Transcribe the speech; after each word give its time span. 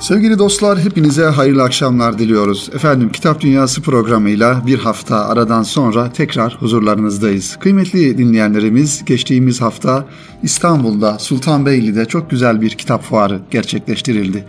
Sevgili 0.00 0.38
dostlar 0.38 0.78
hepinize 0.78 1.24
hayırlı 1.24 1.62
akşamlar 1.62 2.18
diliyoruz. 2.18 2.70
Efendim 2.74 3.12
Kitap 3.12 3.40
Dünyası 3.40 3.82
programıyla 3.82 4.62
bir 4.66 4.78
hafta 4.78 5.28
aradan 5.28 5.62
sonra 5.62 6.12
tekrar 6.12 6.56
huzurlarınızdayız. 6.60 7.56
Kıymetli 7.56 8.18
dinleyenlerimiz 8.18 9.04
geçtiğimiz 9.04 9.60
hafta 9.60 10.06
İstanbul'da 10.42 11.18
Sultanbeyli'de 11.18 12.04
çok 12.04 12.30
güzel 12.30 12.60
bir 12.60 12.70
kitap 12.70 13.02
fuarı 13.02 13.40
gerçekleştirildi. 13.50 14.44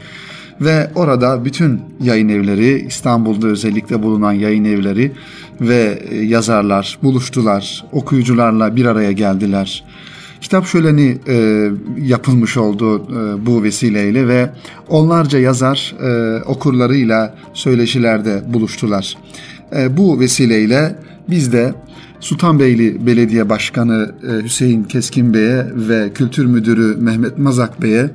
Ve 0.61 0.91
orada 0.95 1.45
bütün 1.45 1.81
yayın 2.03 2.29
evleri, 2.29 2.85
İstanbul'da 2.87 3.47
özellikle 3.47 4.03
bulunan 4.03 4.33
yayın 4.33 4.65
evleri 4.65 5.11
ve 5.61 6.03
yazarlar 6.21 6.99
buluştular, 7.03 7.85
okuyucularla 7.91 8.75
bir 8.75 8.85
araya 8.85 9.11
geldiler 9.11 9.83
kitap 10.41 10.65
şöleni 10.65 11.17
e, 11.27 11.67
yapılmış 12.01 12.57
oldu 12.57 13.07
e, 13.11 13.45
bu 13.45 13.63
vesileyle 13.63 14.27
ve 14.27 14.49
onlarca 14.89 15.39
yazar 15.39 15.95
e, 16.01 16.41
okurlarıyla 16.43 17.35
söyleşilerde 17.53 18.41
buluştular. 18.53 19.17
E, 19.75 19.97
bu 19.97 20.19
vesileyle 20.19 20.95
biz 21.29 21.53
de 21.53 21.73
Sultanbeyli 22.21 23.05
Belediye 23.05 23.49
Başkanı 23.49 24.11
e, 24.29 24.43
Hüseyin 24.43 24.83
Keskin 24.83 25.33
Bey'e 25.33 25.67
ve 25.75 26.13
Kültür 26.13 26.45
Müdürü 26.45 26.95
Mehmet 26.95 27.37
Mazak 27.37 27.81
Bey'e 27.81 28.09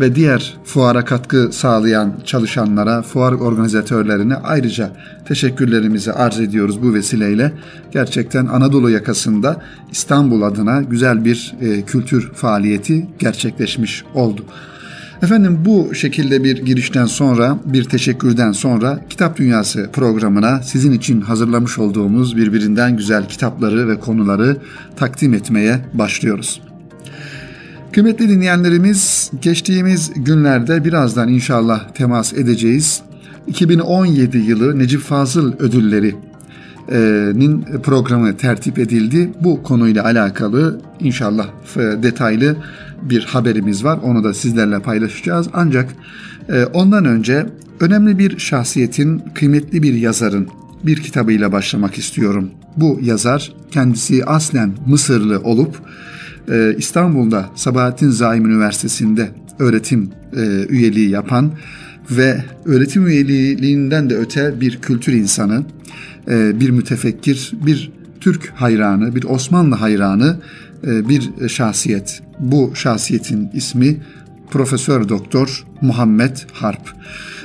ve 0.00 0.14
diğer 0.14 0.56
fuara 0.64 1.04
katkı 1.04 1.48
sağlayan 1.52 2.14
çalışanlara, 2.24 3.02
fuar 3.02 3.32
organizatörlerine 3.32 4.34
ayrıca 4.34 4.90
teşekkürlerimizi 5.28 6.12
arz 6.12 6.40
ediyoruz 6.40 6.82
bu 6.82 6.94
vesileyle. 6.94 7.52
Gerçekten 7.92 8.46
Anadolu 8.46 8.90
yakasında 8.90 9.62
İstanbul 9.92 10.42
adına 10.42 10.82
güzel 10.82 11.24
bir 11.24 11.54
e, 11.60 11.82
kültür 11.82 12.32
faaliyeti 12.32 13.06
gerçekleşmiş 13.18 14.04
oldu. 14.14 14.44
Efendim 15.24 15.58
bu 15.64 15.94
şekilde 15.94 16.44
bir 16.44 16.56
girişten 16.56 17.06
sonra, 17.06 17.58
bir 17.64 17.84
teşekkürden 17.84 18.52
sonra 18.52 19.00
Kitap 19.10 19.36
Dünyası 19.36 19.90
programına 19.92 20.62
sizin 20.62 20.92
için 20.92 21.20
hazırlamış 21.20 21.78
olduğumuz 21.78 22.36
birbirinden 22.36 22.96
güzel 22.96 23.28
kitapları 23.28 23.88
ve 23.88 24.00
konuları 24.00 24.56
takdim 24.96 25.34
etmeye 25.34 25.80
başlıyoruz. 25.94 26.60
Kıymetli 27.92 28.28
dinleyenlerimiz, 28.28 29.30
geçtiğimiz 29.42 30.12
günlerde 30.16 30.84
birazdan 30.84 31.28
inşallah 31.28 31.88
temas 31.88 32.32
edeceğiz. 32.32 33.02
2017 33.46 34.38
yılı 34.38 34.78
Necip 34.78 35.00
Fazıl 35.00 35.52
ödülleri 35.58 36.14
nin 37.38 37.64
programı 37.82 38.36
tertip 38.36 38.78
edildi. 38.78 39.32
Bu 39.40 39.62
konuyla 39.62 40.04
alakalı 40.04 40.80
inşallah 41.00 41.46
detaylı 41.76 42.56
bir 43.10 43.24
haberimiz 43.24 43.84
var. 43.84 43.98
Onu 44.02 44.24
da 44.24 44.34
sizlerle 44.34 44.78
paylaşacağız. 44.78 45.48
Ancak 45.52 45.94
e, 46.48 46.64
ondan 46.64 47.04
önce 47.04 47.46
önemli 47.80 48.18
bir 48.18 48.38
şahsiyetin, 48.38 49.22
kıymetli 49.34 49.82
bir 49.82 49.94
yazarın 49.94 50.48
bir 50.82 50.96
kitabıyla 50.96 51.52
başlamak 51.52 51.98
istiyorum. 51.98 52.50
Bu 52.76 53.00
yazar 53.02 53.52
kendisi 53.70 54.24
aslen 54.24 54.72
Mısırlı 54.86 55.40
olup 55.40 55.76
e, 56.50 56.74
İstanbul'da 56.78 57.50
Sabahattin 57.54 58.10
Zaim 58.10 58.46
Üniversitesi'nde 58.46 59.28
öğretim 59.58 60.10
e, 60.36 60.66
üyeliği 60.68 61.10
yapan 61.10 61.52
ve 62.10 62.44
öğretim 62.64 63.06
üyeliğinden 63.06 64.10
de 64.10 64.16
öte 64.16 64.60
bir 64.60 64.80
kültür 64.80 65.12
insanı, 65.12 65.64
bir 66.28 66.70
mütefekkir, 66.70 67.52
bir 67.66 67.92
Türk 68.24 68.52
hayranı, 68.54 69.14
bir 69.14 69.24
Osmanlı 69.24 69.74
hayranı 69.74 70.36
bir 70.86 71.48
şahsiyet. 71.48 72.22
Bu 72.38 72.72
şahsiyetin 72.74 73.50
ismi 73.54 73.96
Profesör 74.50 75.08
Doktor 75.08 75.64
Muhammed 75.80 76.36
Harp. 76.52 76.94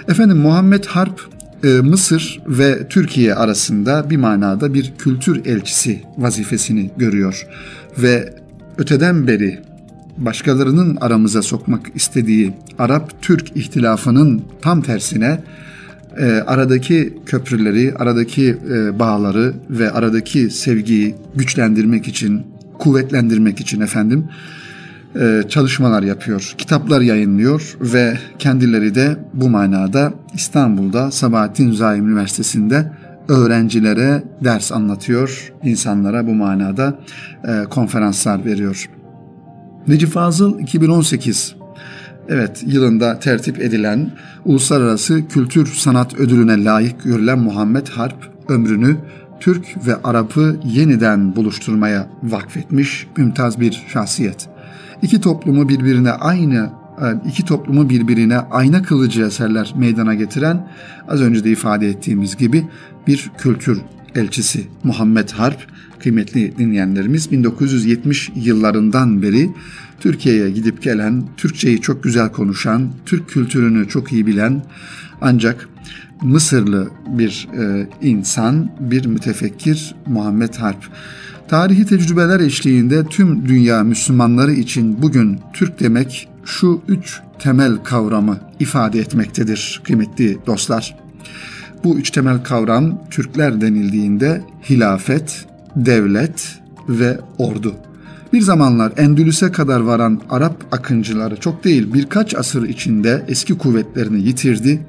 Efendim 0.08 0.38
Muhammed 0.38 0.86
Harp 0.86 1.30
e, 1.64 1.68
Mısır 1.68 2.42
ve 2.48 2.88
Türkiye 2.90 3.36
arasında 3.36 4.10
bir 4.10 4.18
manada 4.18 4.74
bir 4.74 4.94
kültür 4.98 5.46
elçisi 5.46 6.02
vazifesini 6.18 6.92
görüyor 6.98 7.48
ve 7.98 8.34
öteden 8.78 9.28
beri 9.28 9.60
başkalarının 10.18 10.98
aramıza 11.02 11.42
sokmak 11.42 11.92
istediği 11.96 12.54
Arap-Türk 12.80 13.58
ihtilafının 13.58 14.42
tam 14.62 14.82
tersine 14.82 15.44
e, 16.18 16.26
aradaki 16.26 17.14
köprüleri, 17.26 17.94
aradaki 18.00 18.58
e, 18.72 19.00
bağları 19.00 19.54
ve 19.70 19.92
aradaki 19.92 20.50
sevgiyi 20.50 21.16
güçlendirmek 21.36 22.08
için, 22.08 22.46
kuvvetlendirmek 22.80 23.60
için 23.60 23.82
efendim 23.82 24.28
e, 25.16 25.44
çalışmalar 25.50 26.04
yapıyor, 26.04 26.54
kitaplar 26.58 27.02
yayınlıyor 27.02 27.78
ve 27.82 28.18
kendileri 28.40 28.96
de 28.96 29.18
bu 29.34 29.50
manada 29.50 30.14
İstanbul'da 30.34 31.12
Sabahattin 31.12 31.72
Zaim 31.72 32.08
Üniversitesi'nde 32.10 32.92
öğrencilere 33.28 34.24
ders 34.44 34.72
anlatıyor, 34.72 35.54
insanlara 35.64 36.28
bu 36.28 36.36
manada 36.36 37.00
e, 37.48 37.64
konferanslar 37.70 38.46
veriyor. 38.46 38.90
Necip 39.88 40.10
Fazıl 40.10 40.60
2018 40.60 41.56
Evet, 42.32 42.64
yılında 42.68 43.20
tertip 43.20 43.62
edilen 43.62 44.12
Uluslararası 44.46 45.28
Kültür 45.28 45.66
Sanat 45.66 46.20
Ödülüne 46.20 46.64
layık 46.64 47.04
görülen 47.04 47.40
Muhammed 47.40 47.88
Harp 47.88 48.30
ömrünü 48.50 48.98
Türk 49.40 49.88
ve 49.88 49.96
Arap'ı 50.04 50.60
yeniden 50.66 51.36
buluşturmaya 51.36 52.10
vakfetmiş 52.24 53.08
mümtaz 53.18 53.60
bir 53.60 53.86
şahsiyet. 53.94 54.50
İki 55.02 55.22
toplumu 55.22 55.70
birbirine 55.70 56.12
aynı 56.12 56.70
e, 57.02 57.06
iki 57.28 57.46
toplumu 57.46 57.90
birbirine 57.90 58.38
ayna 58.38 58.84
kılıcı 58.84 59.22
eserler 59.22 59.74
meydana 59.78 60.14
getiren 60.14 60.68
az 61.08 61.22
önce 61.22 61.44
de 61.44 61.52
ifade 61.52 61.90
ettiğimiz 61.90 62.38
gibi 62.38 62.68
bir 63.08 63.32
kültür 63.38 63.82
elçisi 64.16 64.68
Muhammed 64.84 65.30
Harp 65.30 65.68
kıymetli 66.00 66.58
dinleyenlerimiz 66.58 67.32
1970 67.32 68.32
yıllarından 68.36 69.22
beri 69.22 69.50
Türkiye'ye 70.00 70.50
gidip 70.50 70.82
gelen, 70.82 71.24
Türkçeyi 71.38 71.82
çok 71.82 72.04
güzel 72.04 72.32
konuşan, 72.32 72.90
Türk 73.06 73.30
kültürünü 73.30 73.88
çok 73.88 74.12
iyi 74.12 74.28
bilen 74.28 74.64
ancak 75.22 75.70
Mısırlı 76.22 76.90
bir 77.08 77.48
e, 77.60 77.88
insan, 78.02 78.72
bir 78.80 79.06
mütefekkir 79.06 79.96
Muhammed 80.08 80.56
Harp. 80.56 80.88
Tarihi 81.48 81.86
tecrübeler 81.86 82.40
eşliğinde 82.40 83.06
tüm 83.06 83.48
dünya 83.48 83.84
Müslümanları 83.84 84.52
için 84.52 85.02
bugün 85.02 85.40
Türk 85.54 85.80
demek 85.80 86.30
şu 86.46 86.82
üç 86.88 87.20
temel 87.40 87.78
kavramı 87.84 88.40
ifade 88.60 89.00
etmektedir 89.00 89.82
kıymetli 89.84 90.38
dostlar. 90.46 90.96
Bu 91.84 91.98
üç 91.98 92.12
temel 92.12 92.44
kavram 92.44 93.02
Türkler 93.12 93.62
denildiğinde 93.62 94.42
hilafet, 94.70 95.46
devlet 95.76 96.60
ve 96.90 97.20
ordu. 97.38 97.76
Bir 98.34 98.42
zamanlar 98.42 98.92
Endülüs'e 98.98 99.52
kadar 99.52 99.80
varan 99.80 100.22
Arap 100.30 100.56
akıncıları 100.72 101.36
çok 101.36 101.64
değil 101.64 101.94
birkaç 101.94 102.36
asır 102.36 102.70
içinde 102.70 103.26
eski 103.28 103.58
kuvvetlerini 103.58 104.28
yitirdi 104.28 104.86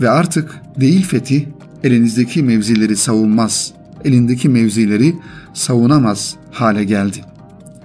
ve 0.00 0.10
artık 0.10 0.54
değil 0.80 1.06
fetih 1.06 1.44
elinizdeki 1.84 2.42
mevzileri 2.42 2.96
savunmaz, 2.96 3.72
elindeki 4.04 4.48
mevzileri 4.48 5.14
savunamaz 5.54 6.36
hale 6.52 6.84
geldi. 6.84 7.18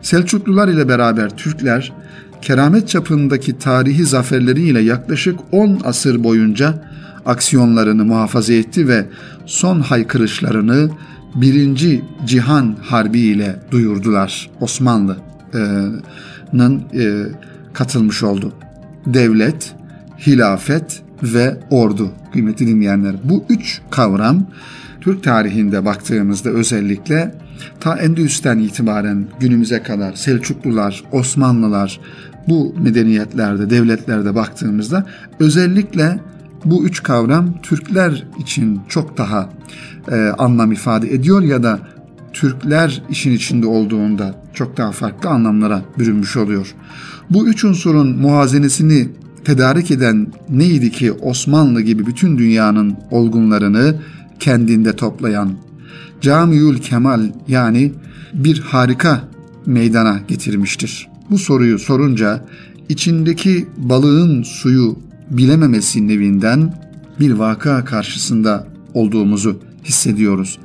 Selçuklular 0.02 0.68
ile 0.68 0.88
beraber 0.88 1.30
Türkler 1.30 1.94
keramet 2.42 2.90
çapındaki 2.90 3.58
tarihi 3.58 4.06
zaferleriyle 4.06 4.80
yaklaşık 4.80 5.40
10 5.52 5.80
asır 5.84 6.24
boyunca 6.24 6.84
aksiyonlarını 7.26 8.06
muhafaza 8.06 8.54
etti 8.54 8.88
ve 8.88 9.06
son 9.46 9.80
haykırışlarını 9.82 10.90
birinci 11.36 12.04
Cihan 12.26 12.76
Harbi 12.82 13.20
ile 13.20 13.56
duyurdular. 13.72 14.50
Osmanlı'nın 14.60 16.84
e, 16.94 17.24
katılmış 17.74 18.24
oldu. 18.24 18.54
Devlet, 19.06 19.76
hilafet 20.28 21.02
ve 21.24 21.58
ordu 21.70 22.12
kıymetli 22.34 22.68
dinleyenler. 22.68 23.16
Bu 23.24 23.46
üç 23.50 23.82
kavram 23.90 24.46
Türk 25.02 25.24
tarihinde 25.24 25.86
baktığımızda 25.86 26.50
özellikle 26.50 27.36
ta 27.80 27.98
Endülüs'ten 27.98 28.60
itibaren 28.60 29.26
günümüze 29.40 29.84
kadar 29.84 30.14
Selçuklular, 30.14 31.04
Osmanlılar 31.12 32.00
bu 32.48 32.76
medeniyetlerde, 32.80 33.70
devletlerde 33.70 34.36
baktığımızda 34.36 35.06
özellikle 35.40 36.20
bu 36.66 36.86
üç 36.86 37.04
kavram 37.04 37.62
Türkler 37.64 38.28
için 38.40 38.82
çok 38.90 39.18
daha 39.18 39.50
e, 40.12 40.16
anlam 40.38 40.72
ifade 40.72 41.14
ediyor 41.14 41.42
ya 41.42 41.64
da 41.64 41.80
Türkler 42.34 43.04
işin 43.10 43.32
içinde 43.32 43.68
olduğunda 43.68 44.36
çok 44.54 44.78
daha 44.78 44.92
farklı 44.92 45.30
anlamlara 45.30 45.82
bürünmüş 46.00 46.38
oluyor. 46.38 46.76
Bu 47.30 47.48
üç 47.48 47.66
unsurun 47.66 48.18
muhazenesini 48.18 49.10
tedarik 49.46 49.92
eden 49.92 50.28
neydi 50.50 50.92
ki 50.92 51.12
Osmanlı 51.12 51.82
gibi 51.82 52.06
bütün 52.06 52.38
dünyanın 52.38 52.98
olgunlarını 53.12 53.96
kendinde 54.40 54.96
toplayan 54.96 55.54
Camiül 56.22 56.78
Kemal 56.78 57.32
yani 57.48 57.94
bir 58.34 58.60
harika 58.60 59.22
meydana 59.66 60.20
getirmiştir. 60.28 61.08
Bu 61.30 61.38
soruyu 61.38 61.80
sorunca 61.80 62.46
içindeki 62.90 63.68
balığın 63.78 64.44
suyu 64.44 64.98
bilememesi 65.32 66.08
nevinden 66.08 66.74
bir 67.20 67.32
vaka 67.32 67.86
karşısında 67.86 68.68
olduğumuzu 68.94 69.62
hissediyoruz. 69.84 70.60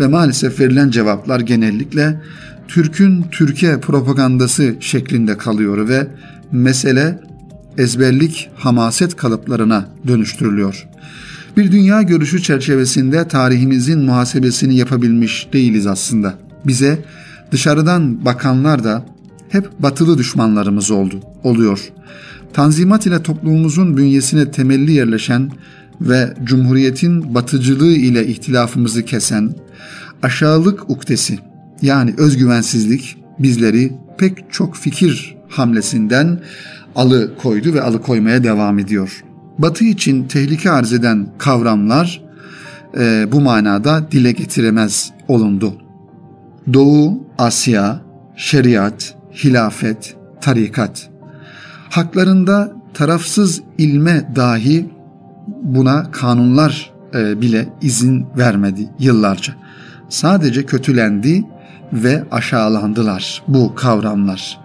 Ve 0.00 0.06
maalesef 0.06 0.60
verilen 0.60 0.90
cevaplar 0.90 1.40
genellikle 1.40 2.20
Türk'ün 2.68 3.24
Türkiye 3.30 3.80
propagandası 3.80 4.74
şeklinde 4.80 5.36
kalıyor 5.36 5.88
ve 5.88 6.06
mesele 6.52 7.20
ezberlik 7.78 8.50
hamaset 8.56 9.16
kalıplarına 9.16 9.88
dönüştürülüyor. 10.06 10.88
Bir 11.56 11.72
dünya 11.72 12.02
görüşü 12.02 12.42
çerçevesinde 12.42 13.28
tarihimizin 13.28 13.98
muhasebesini 13.98 14.76
yapabilmiş 14.76 15.48
değiliz 15.52 15.86
aslında. 15.86 16.34
Bize 16.66 17.04
dışarıdan 17.52 18.24
bakanlar 18.24 18.84
da 18.84 19.04
hep 19.48 19.70
batılı 19.78 20.18
düşmanlarımız 20.18 20.90
oldu, 20.90 21.20
oluyor. 21.42 21.92
Tanzimat 22.52 23.06
ile 23.06 23.22
toplumumuzun 23.22 23.96
bünyesine 23.96 24.50
temelli 24.50 24.92
yerleşen 24.92 25.50
ve 26.00 26.34
Cumhuriyet'in 26.44 27.34
batıcılığı 27.34 27.92
ile 27.92 28.26
ihtilafımızı 28.26 29.04
kesen 29.04 29.54
aşağılık 30.22 30.90
uktesi 30.90 31.38
yani 31.82 32.14
özgüvensizlik 32.18 33.16
bizleri 33.38 33.92
pek 34.18 34.52
çok 34.52 34.76
fikir 34.76 35.36
hamlesinden 35.48 36.40
alı 36.96 37.36
koydu 37.36 37.74
ve 37.74 37.82
alıkoymaya 37.82 38.44
devam 38.44 38.78
ediyor. 38.78 39.24
Batı 39.58 39.84
için 39.84 40.24
tehlike 40.24 40.70
arz 40.70 40.92
eden 40.92 41.28
kavramlar 41.38 42.22
e, 42.98 43.32
bu 43.32 43.40
manada 43.40 44.12
dile 44.12 44.32
getiremez 44.32 45.10
olundu. 45.28 45.72
Doğu, 46.72 47.22
Asya, 47.38 48.00
şeriat, 48.36 49.14
hilafet, 49.44 50.16
tarikat. 50.40 51.10
Haklarında 51.90 52.72
tarafsız 52.94 53.62
ilme 53.78 54.32
dahi 54.36 54.90
buna 55.62 56.10
kanunlar 56.10 56.92
e, 57.14 57.40
bile 57.40 57.68
izin 57.82 58.26
vermedi 58.38 58.88
yıllarca. 58.98 59.54
Sadece 60.08 60.66
kötülendi 60.66 61.44
ve 61.92 62.24
aşağılandılar 62.30 63.42
bu 63.48 63.74
kavramlar. 63.74 64.60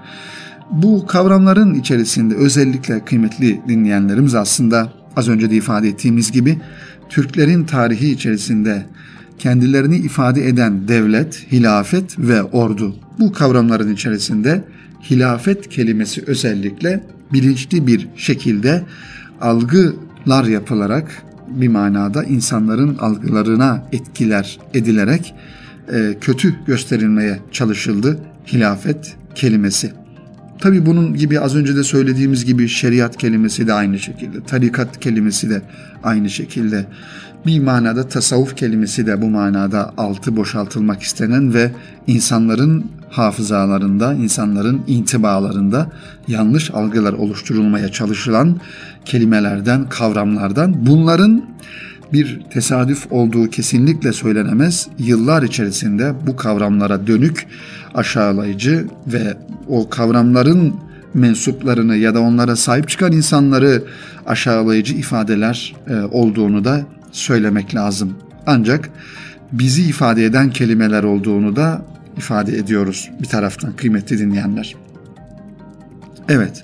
Bu 0.71 1.05
kavramların 1.07 1.73
içerisinde 1.73 2.35
özellikle 2.35 3.05
kıymetli 3.05 3.61
dinleyenlerimiz 3.67 4.35
aslında 4.35 4.93
az 5.15 5.29
önce 5.29 5.49
de 5.49 5.55
ifade 5.55 5.87
ettiğimiz 5.87 6.31
gibi 6.31 6.61
Türklerin 7.09 7.63
tarihi 7.63 8.11
içerisinde 8.11 8.85
kendilerini 9.37 9.95
ifade 9.95 10.47
eden 10.47 10.87
devlet, 10.87 11.51
hilafet 11.51 12.19
ve 12.19 12.43
ordu. 12.43 12.95
Bu 13.19 13.31
kavramların 13.31 13.93
içerisinde 13.93 14.63
hilafet 15.09 15.69
kelimesi 15.69 16.23
özellikle 16.27 17.03
bilinçli 17.33 17.87
bir 17.87 18.07
şekilde 18.15 18.83
algılar 19.41 20.43
yapılarak 20.43 21.23
bir 21.47 21.67
manada 21.67 22.23
insanların 22.23 22.97
algılarına 22.97 23.83
etkiler 23.91 24.59
edilerek 24.73 25.35
e, 25.93 26.15
kötü 26.21 26.55
gösterilmeye 26.67 27.39
çalışıldı 27.51 28.19
hilafet 28.47 29.15
kelimesi. 29.35 29.91
Tabi 30.59 30.85
bunun 30.85 31.15
gibi 31.15 31.39
az 31.39 31.55
önce 31.55 31.75
de 31.75 31.83
söylediğimiz 31.83 32.45
gibi 32.45 32.69
şeriat 32.69 33.17
kelimesi 33.17 33.67
de 33.67 33.73
aynı 33.73 33.99
şekilde, 33.99 34.43
tarikat 34.43 34.99
kelimesi 34.99 35.49
de 35.49 35.61
aynı 36.03 36.29
şekilde, 36.29 36.85
bir 37.45 37.59
manada 37.59 38.07
tasavvuf 38.07 38.55
kelimesi 38.55 39.07
de 39.07 39.21
bu 39.21 39.29
manada 39.29 39.93
altı 39.97 40.35
boşaltılmak 40.35 41.01
istenen 41.01 41.53
ve 41.53 41.71
insanların 42.07 42.85
hafızalarında, 43.13 44.13
insanların 44.13 44.81
intibalarında 44.87 45.91
yanlış 46.27 46.71
algılar 46.71 47.13
oluşturulmaya 47.13 47.89
çalışılan 47.89 48.59
kelimelerden, 49.05 49.89
kavramlardan 49.89 50.85
bunların 50.85 51.45
bir 52.13 52.41
tesadüf 52.53 53.11
olduğu 53.11 53.49
kesinlikle 53.49 54.13
söylenemez. 54.13 54.87
Yıllar 54.97 55.43
içerisinde 55.43 56.13
bu 56.27 56.35
kavramlara 56.35 57.07
dönük 57.07 57.47
aşağılayıcı 57.93 58.87
ve 59.07 59.37
o 59.67 59.89
kavramların 59.89 60.73
mensuplarını 61.13 61.95
ya 61.95 62.15
da 62.15 62.21
onlara 62.21 62.55
sahip 62.55 62.89
çıkan 62.89 63.11
insanları 63.11 63.83
aşağılayıcı 64.25 64.95
ifadeler 64.95 65.75
e, 65.87 65.95
olduğunu 65.95 66.63
da 66.63 66.81
söylemek 67.11 67.75
lazım. 67.75 68.13
Ancak 68.45 68.89
bizi 69.51 69.83
ifade 69.83 70.25
eden 70.25 70.49
kelimeler 70.49 71.03
olduğunu 71.03 71.55
da 71.55 71.81
ifade 72.17 72.57
ediyoruz 72.57 73.09
bir 73.21 73.27
taraftan 73.27 73.75
kıymetli 73.75 74.19
dinleyenler. 74.19 74.75
Evet, 76.29 76.63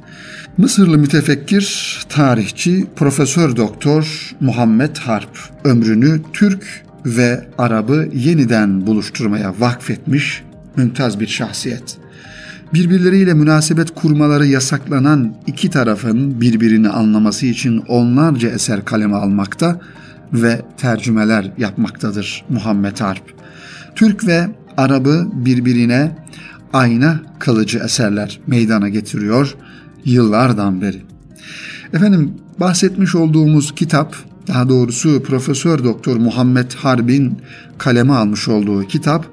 Mısırlı 0.60 0.98
mütefekkir, 0.98 2.00
tarihçi, 2.10 2.86
profesör 2.96 3.56
doktor 3.56 4.36
Muhammed 4.40 4.98
Harp 4.98 5.40
ömrünü 5.63 6.22
Türk 6.34 6.84
ve 7.06 7.48
Arap'ı 7.57 8.10
yeniden 8.13 8.88
buluşturmaya 8.88 9.54
vakfetmiş 9.60 10.44
mümtaz 10.75 11.19
bir 11.19 11.28
şahsiyet. 11.28 11.98
Birbirleriyle 12.74 13.34
münasebet 13.34 13.95
kurmaları 13.95 14.48
yasaklanan 14.48 15.36
iki 15.48 15.69
tarafın 15.69 16.42
birbirini 16.42 16.90
anlaması 16.90 17.45
için 17.45 17.78
onlarca 17.78 18.50
eser 18.50 18.86
kaleme 18.86 19.16
almakta 19.16 19.81
ve 20.34 20.62
tercümeler 20.78 21.52
yapmaktadır 21.57 22.45
Muhammed 22.50 23.00
Harp. 23.00 23.24
Türk 23.95 24.28
ve 24.28 24.48
Arap'ı 24.80 25.28
birbirine 25.34 26.12
ayna 26.74 27.20
kalıcı 27.40 27.80
eserler 27.80 28.40
meydana 28.48 28.90
getiriyor 28.90 29.56
yıllardan 30.06 30.81
beri. 30.81 31.02
Efendim 31.94 32.34
bahsetmiş 32.60 33.16
olduğumuz 33.16 33.76
kitap 33.76 34.16
daha 34.48 34.70
doğrusu 34.70 35.24
Profesör 35.24 35.84
Doktor 35.84 36.18
Muhammed 36.18 36.72
Harbin 36.72 37.38
kaleme 37.78 38.14
almış 38.14 38.48
olduğu 38.48 38.84
kitap 38.84 39.26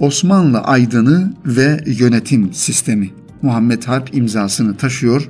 Osmanlı 0.00 0.58
Aydını 0.58 1.32
ve 1.46 1.80
Yönetim 1.86 2.52
Sistemi. 2.52 3.10
Muhammed 3.42 3.84
Harp 3.84 4.16
imzasını 4.16 4.76
taşıyor. 4.76 5.28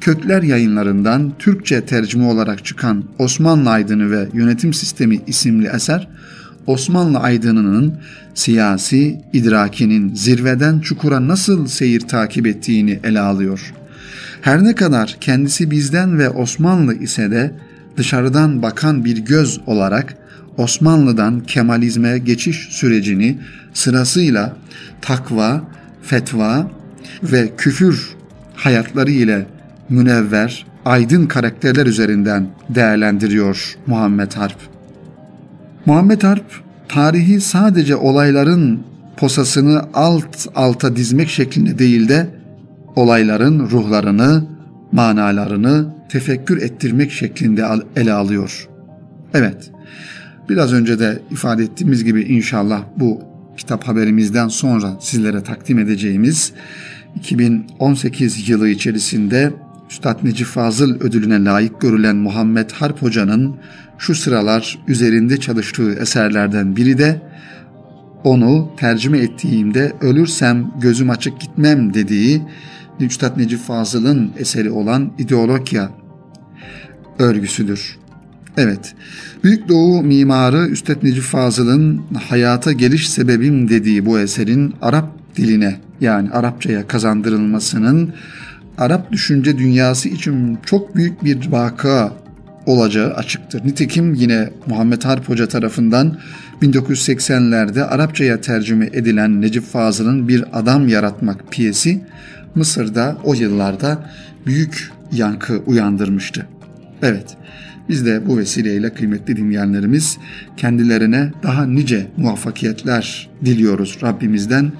Kökler 0.00 0.42
yayınlarından 0.42 1.32
Türkçe 1.38 1.84
tercüme 1.84 2.26
olarak 2.26 2.64
çıkan 2.64 3.04
Osmanlı 3.18 3.70
Aydını 3.70 4.10
ve 4.10 4.28
Yönetim 4.32 4.74
Sistemi 4.74 5.20
isimli 5.26 5.66
eser 5.66 6.08
Osmanlı 6.66 7.18
aydınının 7.18 7.94
siyasi 8.34 9.20
idrakinin 9.32 10.14
zirveden 10.14 10.80
çukura 10.80 11.28
nasıl 11.28 11.66
seyir 11.66 12.00
takip 12.00 12.46
ettiğini 12.46 13.00
ele 13.04 13.20
alıyor. 13.20 13.74
Her 14.40 14.64
ne 14.64 14.74
kadar 14.74 15.16
kendisi 15.20 15.70
bizden 15.70 16.18
ve 16.18 16.30
Osmanlı 16.30 16.94
ise 16.94 17.30
de 17.30 17.52
dışarıdan 17.96 18.62
bakan 18.62 19.04
bir 19.04 19.18
göz 19.18 19.60
olarak 19.66 20.16
Osmanlı'dan 20.56 21.40
Kemalizme 21.40 22.18
geçiş 22.18 22.68
sürecini 22.70 23.38
sırasıyla 23.74 24.56
takva, 25.02 25.64
fetva 26.02 26.70
ve 27.22 27.50
küfür 27.56 28.08
hayatları 28.54 29.10
ile 29.10 29.46
münevver, 29.88 30.66
aydın 30.84 31.26
karakterler 31.26 31.86
üzerinden 31.86 32.46
değerlendiriyor 32.68 33.76
Muhammed 33.86 34.32
Harp. 34.32 34.73
Muhammed 35.86 36.22
Harp 36.22 36.44
tarihi 36.88 37.40
sadece 37.40 37.96
olayların 37.96 38.82
posasını 39.16 39.82
alt 39.94 40.46
alta 40.54 40.96
dizmek 40.96 41.28
şeklinde 41.28 41.78
değil 41.78 42.08
de 42.08 42.28
olayların 42.96 43.70
ruhlarını, 43.70 44.44
manalarını 44.92 45.94
tefekkür 46.08 46.62
ettirmek 46.62 47.12
şeklinde 47.12 47.64
ele 47.96 48.12
alıyor. 48.12 48.68
Evet, 49.34 49.70
biraz 50.48 50.72
önce 50.72 50.98
de 50.98 51.22
ifade 51.30 51.62
ettiğimiz 51.62 52.04
gibi 52.04 52.22
inşallah 52.22 52.82
bu 52.96 53.20
kitap 53.56 53.88
haberimizden 53.88 54.48
sonra 54.48 54.96
sizlere 55.00 55.42
takdim 55.42 55.78
edeceğimiz 55.78 56.52
2018 57.16 58.48
yılı 58.48 58.68
içerisinde 58.68 59.52
Üstad 59.90 60.24
Necip 60.24 60.46
Fazıl 60.46 61.00
ödülüne 61.00 61.44
layık 61.44 61.80
görülen 61.80 62.16
Muhammed 62.16 62.70
Harp 62.70 63.02
Hoca'nın 63.02 63.56
şu 64.04 64.14
sıralar 64.14 64.78
üzerinde 64.88 65.36
çalıştığı 65.36 65.92
eserlerden 65.92 66.76
biri 66.76 66.98
de 66.98 67.22
onu 68.24 68.70
tercüme 68.76 69.18
ettiğimde 69.18 69.92
ölürsem 70.00 70.70
gözüm 70.80 71.10
açık 71.10 71.40
gitmem 71.40 71.94
dediği 71.94 72.42
Üstad 73.00 73.38
Necip 73.38 73.60
Fazıl'ın 73.60 74.32
eseri 74.38 74.70
olan 74.70 75.12
İdeologya 75.18 75.90
örgüsüdür. 77.18 77.96
Evet, 78.56 78.94
Büyük 79.44 79.68
Doğu 79.68 80.02
mimarı 80.02 80.68
Üstad 80.68 81.02
Necip 81.02 81.22
Fazıl'ın 81.22 82.02
hayata 82.28 82.72
geliş 82.72 83.08
sebebim 83.08 83.68
dediği 83.68 84.06
bu 84.06 84.18
eserin 84.18 84.74
Arap 84.82 85.36
diline 85.36 85.80
yani 86.00 86.30
Arapçaya 86.30 86.86
kazandırılmasının 86.86 88.14
Arap 88.78 89.12
düşünce 89.12 89.58
dünyası 89.58 90.08
için 90.08 90.58
çok 90.66 90.96
büyük 90.96 91.24
bir 91.24 91.50
vaka 91.50 92.23
olacağı 92.66 93.14
açıktır. 93.14 93.64
Nitekim 93.64 94.14
yine 94.14 94.50
Muhammed 94.66 95.02
Harp 95.02 95.28
Hoca 95.28 95.48
tarafından 95.48 96.18
1980'lerde 96.62 97.84
Arapçaya 97.84 98.40
tercüme 98.40 98.86
edilen 98.92 99.40
Necip 99.40 99.64
Fazıl'ın 99.64 100.28
Bir 100.28 100.44
Adam 100.52 100.88
Yaratmak 100.88 101.52
piyesi 101.52 102.00
Mısır'da 102.54 103.16
o 103.24 103.34
yıllarda 103.34 104.10
büyük 104.46 104.90
yankı 105.12 105.62
uyandırmıştı. 105.66 106.46
Evet, 107.02 107.36
biz 107.88 108.06
de 108.06 108.26
bu 108.26 108.38
vesileyle 108.38 108.94
kıymetli 108.94 109.36
dinleyenlerimiz 109.36 110.18
kendilerine 110.56 111.32
daha 111.42 111.66
nice 111.66 112.06
muvaffakiyetler 112.16 113.30
diliyoruz 113.44 113.98
Rabbimizden 114.02 114.72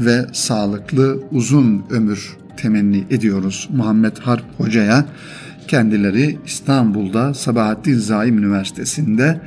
ve 0.00 0.26
sağlıklı 0.32 1.20
uzun 1.32 1.84
ömür 1.90 2.36
temenni 2.56 3.04
ediyoruz 3.10 3.68
Muhammed 3.72 4.16
Harp 4.18 4.44
Hoca'ya. 4.58 5.04
Kendileri 5.68 6.38
İstanbul'da 6.46 7.34
Sabahattin 7.34 7.98
Zaim 7.98 8.38
Üniversitesi'nde 8.38 9.40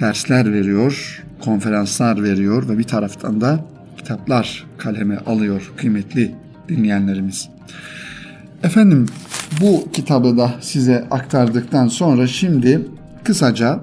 dersler 0.00 0.52
veriyor, 0.52 1.24
konferanslar 1.40 2.22
veriyor 2.22 2.68
ve 2.68 2.78
bir 2.78 2.84
taraftan 2.84 3.40
da 3.40 3.64
kitaplar 3.96 4.66
kaleme 4.78 5.18
alıyor 5.18 5.72
kıymetli 5.76 6.34
dinleyenlerimiz. 6.68 7.48
Efendim 8.62 9.06
bu 9.60 9.88
kitabı 9.92 10.36
da 10.36 10.54
size 10.60 11.06
aktardıktan 11.10 11.88
sonra 11.88 12.26
şimdi 12.26 12.88
kısaca 13.24 13.80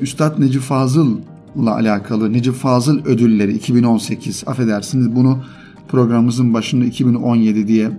Üstad 0.00 0.40
Necip 0.40 0.62
Fazıl'la 0.62 1.74
alakalı 1.74 2.32
Necip 2.32 2.54
Fazıl 2.54 3.04
ödülleri 3.04 3.52
2018 3.52 4.44
affedersiniz 4.46 5.16
bunu 5.16 5.44
programımızın 5.88 6.54
başında 6.54 6.84
2017 6.84 7.68
diye 7.68 7.90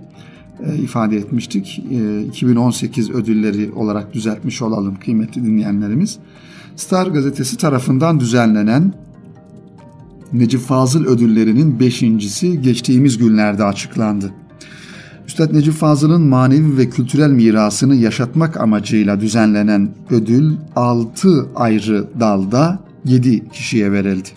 ifade 0.82 1.16
etmiştik. 1.16 1.82
E, 1.90 2.22
2018 2.22 3.10
ödülleri 3.10 3.72
olarak 3.72 4.14
düzeltmiş 4.14 4.62
olalım 4.62 4.96
kıymetli 5.04 5.44
dinleyenlerimiz. 5.44 6.18
Star 6.76 7.06
gazetesi 7.06 7.56
tarafından 7.56 8.20
düzenlenen 8.20 8.92
Necip 10.32 10.60
Fazıl 10.60 11.04
ödüllerinin 11.04 11.80
beşincisi 11.80 12.62
geçtiğimiz 12.62 13.18
günlerde 13.18 13.64
açıklandı. 13.64 14.32
Üstad 15.26 15.54
Necip 15.54 15.74
Fazıl'ın 15.74 16.22
manevi 16.22 16.76
ve 16.78 16.90
kültürel 16.90 17.30
mirasını 17.30 17.94
yaşatmak 17.94 18.56
amacıyla 18.56 19.20
düzenlenen 19.20 19.90
ödül 20.10 20.52
6 20.76 21.46
ayrı 21.54 22.08
dalda 22.20 22.78
7 23.04 23.48
kişiye 23.48 23.92
verildi. 23.92 24.28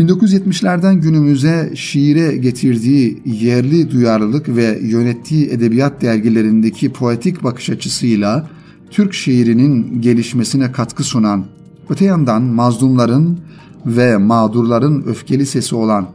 1970'lerden 0.00 0.94
günümüze 0.94 1.72
şiire 1.74 2.36
getirdiği 2.36 3.22
yerli 3.24 3.90
duyarlılık 3.90 4.48
ve 4.48 4.78
yönettiği 4.82 5.50
edebiyat 5.50 6.02
dergilerindeki 6.02 6.92
poetik 6.92 7.44
bakış 7.44 7.70
açısıyla 7.70 8.48
Türk 8.90 9.14
şiirinin 9.14 10.00
gelişmesine 10.00 10.72
katkı 10.72 11.04
sunan, 11.04 11.44
öte 11.88 12.04
yandan 12.04 12.42
mazlumların 12.42 13.38
ve 13.86 14.16
mağdurların 14.16 15.04
öfkeli 15.06 15.46
sesi 15.46 15.74
olan, 15.74 16.08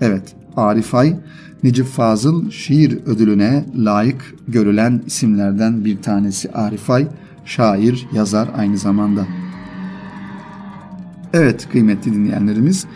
evet 0.00 0.34
Arif 0.56 0.94
Ay, 0.94 1.16
Necip 1.62 1.86
Fazıl 1.86 2.50
şiir 2.50 2.98
ödülüne 3.06 3.64
layık 3.76 4.34
görülen 4.48 5.02
isimlerden 5.06 5.84
bir 5.84 6.02
tanesi 6.02 6.52
Arif 6.52 6.90
Ay, 6.90 7.06
şair, 7.44 8.06
yazar 8.12 8.48
aynı 8.56 8.78
zamanda. 8.78 9.26
Evet 11.32 11.68
kıymetli 11.72 12.14
dinleyenlerimiz, 12.14 12.86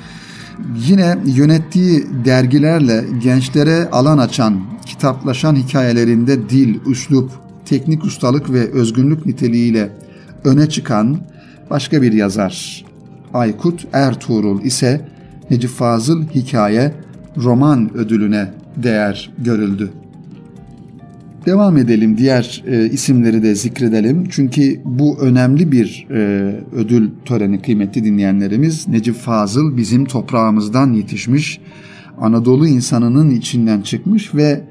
yine 0.88 1.18
yönettiği 1.26 2.06
dergilerle 2.24 3.04
gençlere 3.22 3.88
alan 3.92 4.18
açan, 4.18 4.60
kitaplaşan 4.86 5.56
hikayelerinde 5.56 6.48
dil, 6.48 6.78
üslup, 6.86 7.30
teknik 7.64 8.04
ustalık 8.04 8.52
ve 8.52 8.72
özgünlük 8.72 9.26
niteliğiyle 9.26 9.90
öne 10.44 10.68
çıkan 10.68 11.18
başka 11.70 12.02
bir 12.02 12.12
yazar. 12.12 12.84
Aykut 13.34 13.86
Ertuğrul 13.92 14.62
ise 14.64 15.08
Necip 15.50 15.70
Fazıl 15.70 16.24
Hikaye 16.34 16.94
Roman 17.36 17.96
ödülüne 17.96 18.52
değer 18.76 19.30
görüldü. 19.38 19.92
Devam 21.46 21.76
edelim 21.76 22.18
diğer 22.18 22.64
e, 22.66 22.90
isimleri 22.90 23.42
de 23.42 23.54
zikredelim. 23.54 24.28
Çünkü 24.30 24.80
bu 24.84 25.18
önemli 25.20 25.72
bir 25.72 26.06
e, 26.10 26.16
ödül 26.72 27.10
töreni 27.24 27.62
kıymetli 27.62 28.04
dinleyenlerimiz. 28.04 28.88
Necip 28.88 29.14
Fazıl 29.14 29.76
bizim 29.76 30.04
toprağımızdan 30.04 30.92
yetişmiş, 30.92 31.60
Anadolu 32.20 32.66
insanının 32.66 33.30
içinden 33.30 33.80
çıkmış 33.80 34.34
ve 34.34 34.64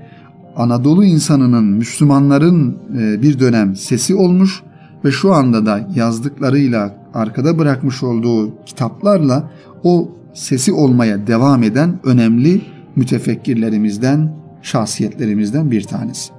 Anadolu 0.55 1.05
insanının, 1.05 1.65
Müslümanların 1.65 2.77
e, 2.99 3.21
bir 3.21 3.39
dönem 3.39 3.75
sesi 3.75 4.15
olmuş 4.15 4.63
ve 5.05 5.11
şu 5.11 5.33
anda 5.33 5.65
da 5.65 5.89
yazdıklarıyla, 5.95 6.95
arkada 7.13 7.57
bırakmış 7.57 8.03
olduğu 8.03 8.65
kitaplarla 8.65 9.51
o 9.83 10.09
sesi 10.33 10.73
olmaya 10.73 11.27
devam 11.27 11.63
eden 11.63 11.99
önemli 12.03 12.61
mütefekkirlerimizden, 12.95 14.35
şahsiyetlerimizden 14.61 15.71
bir 15.71 15.83
tanesi. 15.83 16.34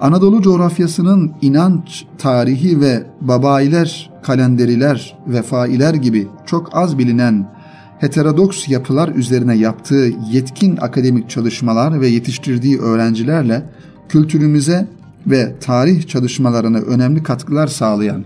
Anadolu 0.00 0.42
coğrafyasının 0.42 1.32
inanç, 1.42 2.04
tarihi 2.18 2.80
ve 2.80 3.02
babailer, 3.20 4.10
kalenderiler, 4.22 5.18
vefailer 5.26 5.94
gibi 5.94 6.28
çok 6.46 6.76
az 6.76 6.98
bilinen 6.98 7.48
heterodoks 7.98 8.68
yapılar 8.68 9.08
üzerine 9.08 9.56
yaptığı 9.56 10.10
yetkin 10.30 10.76
akademik 10.76 11.30
çalışmalar 11.30 12.00
ve 12.00 12.08
yetiştirdiği 12.08 12.78
öğrencilerle 12.78 13.62
kültürümüze 14.08 14.86
ve 15.26 15.54
tarih 15.60 16.06
çalışmalarına 16.06 16.78
önemli 16.78 17.22
katkılar 17.22 17.66
sağlayan 17.66 18.24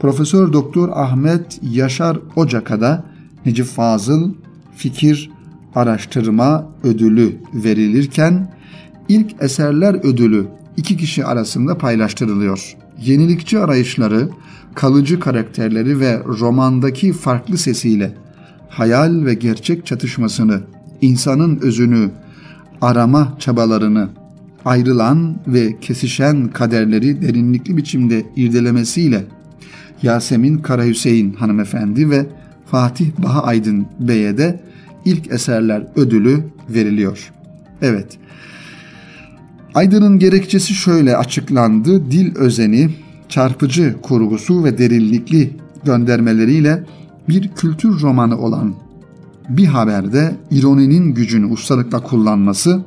Profesör 0.00 0.52
Doktor 0.52 0.88
Ahmet 0.88 1.60
Yaşar 1.62 2.18
Ocak'a 2.36 3.04
Necip 3.46 3.66
Fazıl 3.66 4.30
Fikir 4.76 5.30
Araştırma 5.74 6.66
Ödülü 6.84 7.36
verilirken 7.54 8.54
ilk 9.08 9.42
eserler 9.42 9.94
ödülü 9.94 10.46
iki 10.76 10.96
kişi 10.96 11.24
arasında 11.24 11.78
paylaştırılıyor. 11.78 12.76
Yenilikçi 13.00 13.58
arayışları, 13.58 14.28
kalıcı 14.74 15.20
karakterleri 15.20 16.00
ve 16.00 16.22
romandaki 16.24 17.12
farklı 17.12 17.58
sesiyle 17.58 18.12
hayal 18.68 19.24
ve 19.24 19.34
gerçek 19.34 19.86
çatışmasını, 19.86 20.60
insanın 21.00 21.58
özünü, 21.62 22.10
arama 22.80 23.36
çabalarını, 23.38 24.08
ayrılan 24.64 25.36
ve 25.46 25.80
kesişen 25.80 26.48
kaderleri 26.48 27.22
derinlikli 27.22 27.76
biçimde 27.76 28.26
irdelemesiyle 28.36 29.24
Yasemin 30.02 30.58
Karahüseyin 30.58 31.32
hanımefendi 31.32 32.10
ve 32.10 32.26
Fatih 32.66 33.10
Baha 33.18 33.42
Aydın 33.42 33.86
Bey'e 34.00 34.38
de 34.38 34.60
ilk 35.04 35.32
eserler 35.32 35.86
ödülü 35.96 36.44
veriliyor. 36.68 37.32
Evet. 37.82 38.18
Aydın'ın 39.74 40.18
gerekçesi 40.18 40.74
şöyle 40.74 41.16
açıklandı. 41.16 42.10
Dil 42.10 42.36
özeni, 42.36 42.90
çarpıcı 43.28 43.96
kurgusu 44.02 44.64
ve 44.64 44.78
derinlikli 44.78 45.56
göndermeleriyle 45.84 46.84
bir 47.28 47.48
kültür 47.48 48.00
romanı 48.00 48.38
olan 48.38 48.74
bir 49.48 49.66
haberde 49.66 50.34
ironinin 50.50 51.14
gücünü 51.14 51.46
ustalıkla 51.46 52.02
kullanması, 52.02 52.84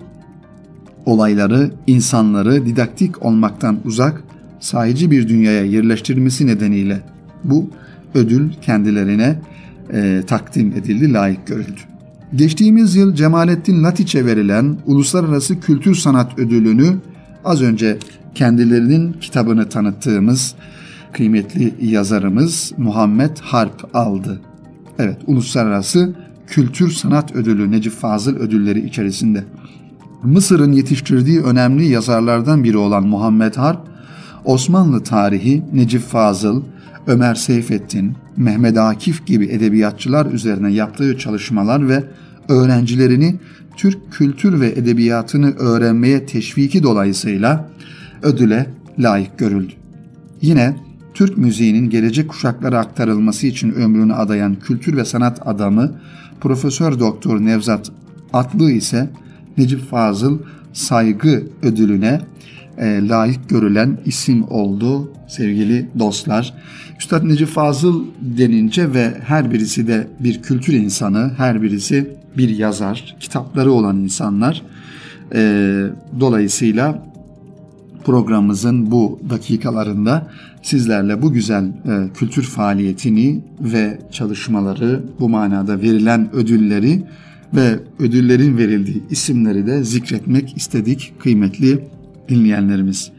olayları, 1.06 1.72
insanları 1.88 2.66
didaktik 2.66 3.26
olmaktan 3.26 3.80
uzak, 3.86 4.24
sahici 4.60 5.12
bir 5.12 5.28
dünyaya 5.28 5.66
yerleştirmesi 5.66 6.48
nedeniyle 6.48 7.02
bu 7.44 7.70
ödül 8.14 8.52
kendilerine 8.62 9.40
e, 9.94 10.24
takdim 10.28 10.74
edildi, 10.78 11.14
layık 11.14 11.48
görüldü. 11.48 11.93
Geçtiğimiz 12.36 12.96
yıl 12.96 13.16
Cemalettin 13.16 13.84
Latiç'e 13.84 14.26
verilen 14.26 14.78
Uluslararası 14.86 15.60
Kültür 15.60 15.96
Sanat 15.96 16.40
Ödülünü 16.40 16.98
az 17.46 17.62
önce 17.62 17.98
kendilerinin 18.36 19.14
kitabını 19.14 19.70
tanıttığımız 19.70 20.56
kıymetli 21.12 21.74
yazarımız 21.82 22.72
Muhammed 22.78 23.38
Harp 23.42 23.96
aldı. 23.96 24.42
Evet, 25.00 25.18
Uluslararası 25.28 26.16
Kültür 26.48 26.92
Sanat 26.92 27.36
Ödülü 27.36 27.72
Necip 27.72 27.94
Fazıl 27.94 28.36
ödülleri 28.36 28.86
içerisinde. 28.86 29.44
Mısır'ın 30.24 30.72
yetiştirdiği 30.72 31.42
önemli 31.42 31.86
yazarlardan 31.86 32.64
biri 32.64 32.78
olan 32.78 33.08
Muhammed 33.08 33.56
Harp, 33.56 33.80
Osmanlı 34.46 35.04
tarihi 35.04 35.64
Necip 35.74 36.02
Fazıl, 36.02 36.64
Ömer 37.08 37.36
Seyfettin, 37.36 38.14
Mehmet 38.38 38.78
Akif 38.78 39.26
gibi 39.26 39.46
edebiyatçılar 39.46 40.26
üzerine 40.26 40.74
yaptığı 40.74 41.18
çalışmalar 41.18 41.90
ve 41.90 42.04
öğrencilerini 42.50 43.36
Türk 43.78 44.12
kültür 44.12 44.60
ve 44.60 44.70
edebiyatını 44.70 45.56
öğrenmeye 45.56 46.26
teşviki 46.26 46.84
dolayısıyla 46.84 47.70
ödüle 48.22 48.70
layık 49.00 49.38
görüldü. 49.38 49.74
Yine 50.42 50.76
Türk 51.14 51.38
müziğinin 51.38 51.90
gelecek 51.90 52.30
kuşaklara 52.30 52.80
aktarılması 52.80 53.48
için 53.48 53.72
ömrünü 53.72 54.14
adayan 54.14 54.56
kültür 54.56 54.98
ve 54.98 55.06
sanat 55.06 55.48
adamı 55.48 55.92
Profesör 56.42 57.00
Doktor 57.00 57.40
Nevzat 57.40 57.92
Atlı 58.34 58.72
ise 58.72 59.10
Necip 59.58 59.90
Fazıl 59.90 60.40
saygı 60.74 61.44
ödülüne 61.62 62.22
e, 62.78 63.08
layık 63.08 63.50
görülen 63.50 63.98
isim 64.06 64.44
oldu 64.52 65.12
sevgili 65.28 65.90
dostlar. 66.00 66.54
Üstad 67.00 67.28
Necip 67.28 67.48
Fazıl 67.48 68.06
denince 68.22 68.94
ve 68.94 69.14
her 69.24 69.52
birisi 69.52 69.88
de 69.88 70.08
bir 70.20 70.42
kültür 70.42 70.74
insanı, 70.74 71.32
her 71.38 71.62
birisi 71.62 72.10
bir 72.38 72.50
yazar, 72.50 73.16
kitapları 73.20 73.72
olan 73.72 73.98
insanlar. 73.98 74.62
E, 75.36 75.40
dolayısıyla 76.20 77.04
programımızın 78.06 78.92
bu 78.92 79.20
dakikalarında 79.30 80.28
sizlerle 80.62 81.22
bu 81.22 81.34
güzel 81.34 81.66
e, 81.66 82.14
kültür 82.14 82.44
faaliyetini 82.44 83.42
ve 83.60 84.00
çalışmaları, 84.12 85.04
bu 85.20 85.30
manada 85.30 85.82
verilen 85.82 86.36
ödülleri 86.36 87.04
ve 87.54 87.80
ödüllerin 88.00 88.58
verildiği 88.58 89.04
isimleri 89.10 89.68
de 89.68 89.84
zikretmek 89.84 90.58
istedik 90.58 91.14
kıymetli 91.20 91.80
dinleyenlerimiz. 92.30 93.12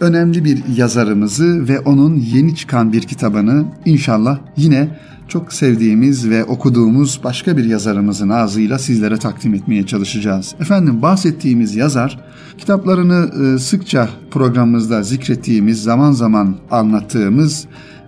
Önemli 0.00 0.44
bir 0.44 0.62
yazarımızı 0.76 1.68
ve 1.68 1.80
onun 1.80 2.14
yeni 2.16 2.56
çıkan 2.56 2.92
bir 2.92 3.02
kitabını 3.02 3.64
inşallah 3.84 4.38
yine 4.56 4.88
çok 5.28 5.52
sevdiğimiz 5.52 6.30
ve 6.30 6.44
okuduğumuz 6.44 7.20
başka 7.24 7.56
bir 7.56 7.64
yazarımızın 7.64 8.28
ağzıyla 8.28 8.78
sizlere 8.78 9.16
takdim 9.16 9.54
etmeye 9.54 9.86
çalışacağız. 9.86 10.54
Efendim 10.60 11.02
bahsettiğimiz 11.02 11.76
yazar 11.76 12.20
kitaplarını 12.58 13.30
e, 13.44 13.58
sıkça 13.58 14.08
programımızda 14.30 15.02
zikrettiğimiz, 15.02 15.82
zaman 15.82 16.12
zaman 16.12 16.56
anlattığımız 16.70 17.66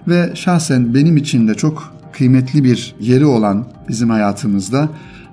ve 0.08 0.30
şahsen 0.34 0.94
benim 0.94 1.16
için 1.16 1.48
de 1.48 1.54
çok 1.54 1.92
kıymetli 2.12 2.64
bir 2.64 2.94
yeri 3.00 3.26
olan 3.26 3.66
bizim 3.88 4.10
hayatımızda 4.10 4.88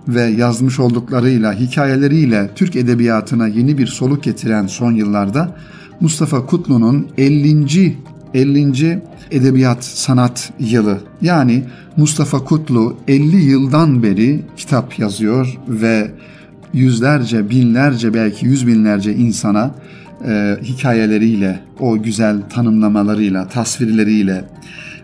ve 0.08 0.22
yazmış 0.22 0.80
olduklarıyla, 0.80 1.54
hikayeleriyle 1.54 2.50
Türk 2.56 2.76
edebiyatına 2.76 3.48
yeni 3.48 3.78
bir 3.78 3.88
soluk 3.88 4.24
getiren 4.24 4.68
son 4.68 4.92
yıllarda 4.92 5.56
Mustafa 6.00 6.46
Kutlu'nun 6.46 7.08
50. 7.18 7.98
50. 8.34 9.02
Edebiyat 9.32 9.84
Sanat 9.84 10.54
Yılı. 10.60 11.00
Yani 11.22 11.64
Mustafa 11.98 12.44
Kutlu 12.44 12.98
50 13.08 13.36
yıldan 13.36 14.04
beri 14.04 14.42
kitap 14.58 15.00
yazıyor 15.00 15.58
ve 15.68 16.12
yüzlerce, 16.74 17.50
binlerce 17.50 18.14
belki 18.14 18.46
yüz 18.46 18.68
binlerce 18.68 19.14
insana 19.14 19.76
e, 20.28 20.58
hikayeleriyle, 20.64 21.60
o 21.80 22.02
güzel 22.04 22.42
tanımlamalarıyla, 22.50 23.48
tasvirleriyle, 23.48 24.46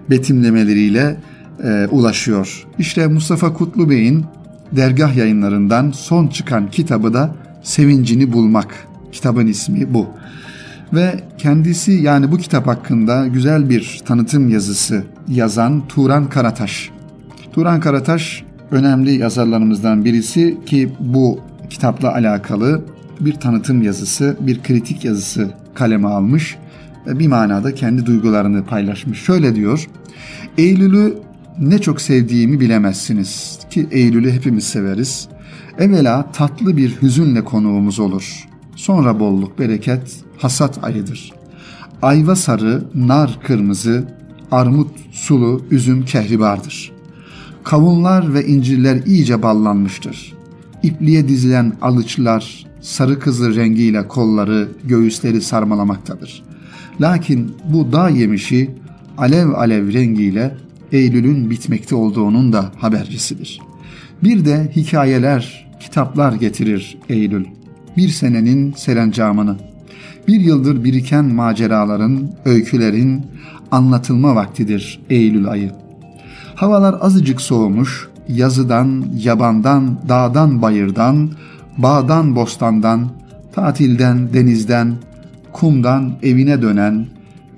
betimlemeleriyle 0.10 1.18
e, 1.64 1.88
ulaşıyor. 1.92 2.68
İşte 2.80 3.08
Mustafa 3.08 3.54
Kutlu 3.54 3.90
Bey'in 3.90 4.26
dergah 4.72 5.16
yayınlarından 5.16 5.92
son 5.92 6.28
çıkan 6.28 6.70
kitabı 6.70 7.14
da 7.14 7.36
Sevincini 7.64 8.34
Bulmak. 8.34 8.88
Kitabın 9.12 9.48
ismi 9.48 9.94
bu. 9.94 10.08
Ve 10.94 11.20
kendisi 11.38 11.92
yani 11.92 12.32
bu 12.32 12.38
kitap 12.38 12.68
hakkında 12.68 13.28
güzel 13.28 13.70
bir 13.70 14.02
tanıtım 14.06 14.50
yazısı 14.50 15.04
yazan 15.28 15.88
Turan 15.88 16.30
Karataş. 16.30 16.90
Turan 17.54 17.80
Karataş 17.80 18.44
önemli 18.72 19.16
yazarlarımızdan 19.16 20.06
birisi 20.06 20.58
ki 20.66 20.90
bu 21.00 21.40
kitapla 21.70 22.14
alakalı 22.14 22.82
bir 23.20 23.34
tanıtım 23.34 23.82
yazısı, 23.82 24.38
bir 24.40 24.64
kritik 24.64 25.06
yazısı 25.06 25.50
kaleme 25.74 26.08
almış 26.08 26.58
ve 27.08 27.20
bir 27.20 27.28
manada 27.28 27.76
kendi 27.76 28.06
duygularını 28.06 28.66
paylaşmış. 28.66 29.24
Şöyle 29.24 29.56
diyor, 29.56 29.88
Eylül'ü 30.58 31.14
ne 31.60 31.80
çok 31.80 32.02
sevdiğimi 32.02 32.60
bilemezsiniz 32.60 33.60
ki 33.70 33.88
Eylül'ü 33.92 34.32
hepimiz 34.32 34.64
severiz. 34.64 35.28
Evvela 35.80 36.32
tatlı 36.32 36.78
bir 36.78 37.02
hüzünle 37.02 37.44
konuğumuz 37.44 38.00
olur. 38.00 38.48
Sonra 38.76 39.20
bolluk, 39.20 39.60
bereket, 39.60 40.16
hasat 40.38 40.84
ayıdır. 40.84 41.32
Ayva 42.02 42.36
sarı, 42.36 42.84
nar 42.96 43.40
kırmızı, 43.44 44.08
armut 44.52 44.92
sulu, 45.12 45.62
üzüm 45.72 46.06
kehribardır. 46.06 46.92
Kavunlar 47.64 48.34
ve 48.34 48.46
incirler 48.46 49.06
iyice 49.06 49.44
ballanmıştır. 49.44 50.34
İpliğe 50.84 51.28
dizilen 51.28 51.74
alıçlar 51.82 52.66
sarı 52.82 53.20
kızıl 53.20 53.56
rengiyle 53.56 54.08
kolları, 54.08 54.70
göğüsleri 54.84 55.42
sarmalamaktadır. 55.42 56.44
Lakin 57.02 57.52
bu 57.74 57.92
dağ 57.92 58.10
yemişi 58.10 58.72
alev 59.18 59.50
alev 59.50 59.94
rengiyle 59.94 60.58
Eylül'ün 60.92 61.50
bitmekte 61.50 61.96
olduğunun 61.96 62.54
da 62.54 62.72
habercisidir. 62.78 63.62
Bir 64.24 64.46
de 64.46 64.72
hikayeler, 64.76 65.68
kitaplar 65.80 66.34
getirir 66.34 66.98
Eylül. 67.10 67.46
Bir 67.98 68.10
senenin 68.10 68.74
serencamını, 68.74 69.56
bir 70.28 70.40
yıldır 70.40 70.84
biriken 70.84 71.26
maceraların, 71.26 72.32
öykülerin 72.46 73.26
anlatılma 73.72 74.36
vaktidir 74.36 75.00
Eylül 75.10 75.48
ayı. 75.48 75.72
Havalar 76.56 76.96
azıcık 77.02 77.42
soğumuş, 77.42 78.08
yazıdan, 78.28 79.06
yabandan, 79.18 80.00
dağdan, 80.10 80.62
bayırdan, 80.62 81.32
bağdan, 81.78 82.36
bostandan, 82.36 83.10
tatilden, 83.54 84.34
denizden, 84.34 84.96
kumdan 85.54 86.14
evine 86.24 86.62
dönen 86.62 87.06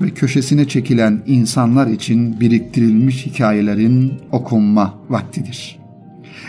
ve 0.04 0.10
köşesine 0.10 0.68
çekilen 0.68 1.24
insanlar 1.26 1.88
için 1.88 2.40
biriktirilmiş 2.40 3.26
hikayelerin 3.26 4.14
okunma 4.32 4.94
vaktidir. 5.10 5.80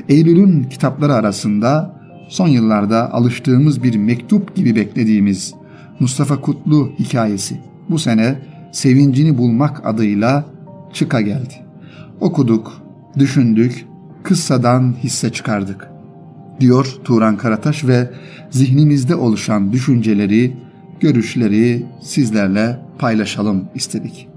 Eylül'ün 0.09 0.65
kitapları 0.65 1.15
arasında 1.15 2.01
son 2.29 2.49
yıllarda 2.49 3.13
alıştığımız 3.13 3.83
bir 3.83 3.97
mektup 3.97 4.57
gibi 4.57 4.77
beklediğimiz 4.77 5.55
Mustafa 6.01 6.41
Kutlu 6.41 6.93
hikayesi 6.99 7.61
bu 7.91 7.99
sene 7.99 8.39
Sevincini 8.73 9.39
Bulmak 9.39 9.87
adıyla 9.87 10.45
çıka 10.93 11.21
geldi. 11.21 11.55
Okuduk, 12.21 12.83
düşündük, 13.19 13.87
kıssadan 14.23 14.95
hisse 15.03 15.33
çıkardık. 15.33 15.89
Diyor 16.61 16.95
Turan 17.05 17.37
Karataş 17.37 17.85
ve 17.85 18.11
zihnimizde 18.51 19.15
oluşan 19.15 19.73
düşünceleri, 19.73 20.57
görüşleri 21.01 21.87
sizlerle 22.03 22.79
paylaşalım 22.99 23.65
istedik. 23.75 24.29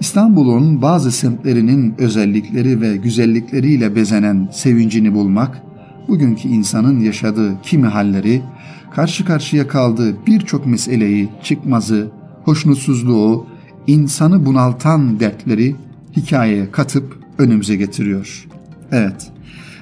İstanbul'un 0.00 0.82
bazı 0.82 1.12
semtlerinin 1.12 1.94
özellikleri 1.98 2.80
ve 2.80 2.96
güzellikleriyle 2.96 3.96
bezenen 3.96 4.48
sevincini 4.52 5.14
bulmak, 5.14 5.62
bugünkü 6.08 6.48
insanın 6.48 7.00
yaşadığı 7.00 7.62
kimi 7.62 7.86
halleri 7.86 8.42
karşı 8.94 9.24
karşıya 9.24 9.68
kaldığı 9.68 10.26
birçok 10.26 10.66
meseleyi, 10.66 11.28
çıkmazı, 11.42 12.10
hoşnutsuzluğu, 12.44 13.46
insanı 13.86 14.46
bunaltan 14.46 15.20
dertleri 15.20 15.76
hikayeye 16.16 16.70
katıp 16.70 17.18
önümüze 17.38 17.76
getiriyor. 17.76 18.46
Evet, 18.92 19.30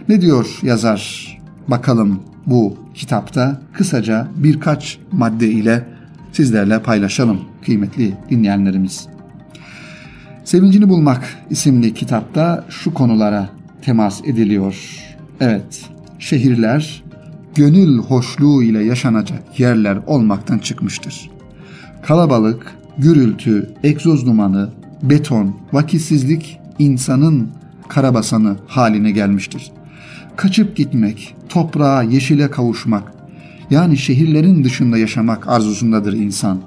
ne 0.09 0.21
diyor 0.21 0.59
yazar 0.62 1.33
bakalım 1.68 2.21
bu 2.47 2.77
kitapta 2.94 3.61
kısaca 3.73 4.29
birkaç 4.37 4.99
madde 5.12 5.49
ile 5.49 5.97
sizlerle 6.38 6.83
paylaşalım 6.83 7.40
kıymetli 7.64 8.14
dinleyenlerimiz. 8.31 9.07
Sevincini 10.44 10.88
Bulmak 10.88 11.37
isimli 11.51 11.94
kitapta 11.94 12.64
şu 12.68 12.94
konulara 12.94 13.48
temas 13.83 14.20
ediliyor. 14.24 14.77
Evet, 15.40 15.90
şehirler 16.18 17.03
gönül 17.55 17.98
hoşluğu 17.98 18.62
ile 18.62 18.85
yaşanacak 18.85 19.61
yerler 19.61 19.98
olmaktan 20.07 20.59
çıkmıştır. 20.59 21.31
Kalabalık, 22.03 22.74
gürültü, 22.98 23.70
egzoz 23.85 24.27
dumanı, 24.27 24.70
beton, 25.03 25.57
vakitsizlik 25.72 26.61
insanın 26.79 27.51
karabasanı 27.88 28.57
haline 28.66 29.11
gelmiştir. 29.11 29.72
Kaçıp 30.37 30.77
gitmek, 30.77 31.35
toprağa, 31.48 32.03
yeşile 32.03 32.51
kavuşmak, 32.51 33.17
yani 33.70 33.96
şehirlerin 33.96 34.64
dışında 34.64 34.98
yaşamak 34.98 35.48
arzusundadır 35.48 36.12
insan. 36.12 36.59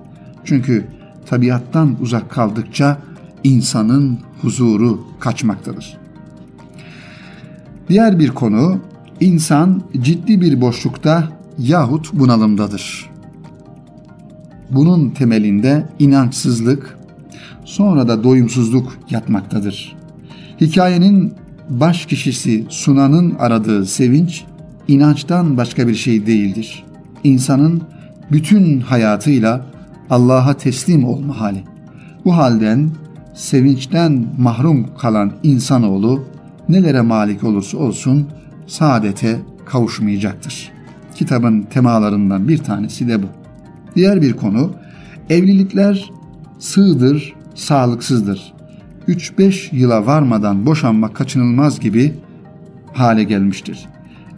Çünkü 0.46 0.86
tabiattan 1.26 1.98
uzak 2.02 2.30
kaldıkça 2.30 2.98
insanın 3.44 4.20
huzuru 4.42 5.08
kaçmaktadır. 5.20 5.98
Diğer 7.90 8.20
bir 8.20 8.30
konu 8.30 8.82
İnsan 9.22 9.82
ciddi 10.02 10.42
bir 10.42 10.62
boşlukta 10.62 11.30
yahut 11.60 12.14
bunalımdadır. 12.14 13.10
Bunun 14.70 15.10
temelinde 15.10 15.90
inançsızlık, 16.00 16.98
sonra 17.66 18.08
da 18.08 18.24
doyumsuzluk 18.24 18.98
yatmaktadır. 19.10 19.96
Hikayenin 20.62 21.34
baş 21.70 22.06
kişisi 22.06 22.66
Sunan'ın 22.70 23.36
aradığı 23.40 23.86
sevinç, 23.86 24.44
inançtan 24.88 25.58
başka 25.58 25.88
bir 25.88 25.96
şey 25.96 26.26
değildir. 26.26 26.84
İnsanın 27.24 27.82
bütün 28.32 28.80
hayatıyla 28.80 29.66
Allah'a 30.10 30.54
teslim 30.54 31.06
olma 31.06 31.40
hali. 31.40 31.64
Bu 32.26 32.38
halden 32.38 32.90
sevinçten 33.34 34.26
mahrum 34.38 34.96
kalan 34.98 35.32
insanoğlu 35.44 36.24
nelere 36.70 37.02
malik 37.02 37.44
olursa 37.44 37.78
olsun 37.78 38.28
saadete 38.68 39.40
kavuşmayacaktır. 39.66 40.72
Kitabın 41.16 41.62
temalarından 41.62 42.48
bir 42.48 42.58
tanesi 42.58 43.08
de 43.08 43.24
bu. 43.24 43.28
Diğer 43.96 44.22
bir 44.22 44.34
konu 44.34 44.72
evlilikler 45.30 46.12
sığdır, 46.60 47.34
sağlıksızdır. 47.56 48.54
3-5 49.08 49.76
yıla 49.76 50.06
varmadan 50.06 50.66
boşanmak 50.66 51.16
kaçınılmaz 51.16 51.80
gibi 51.80 52.14
hale 52.94 53.24
gelmiştir. 53.24 53.86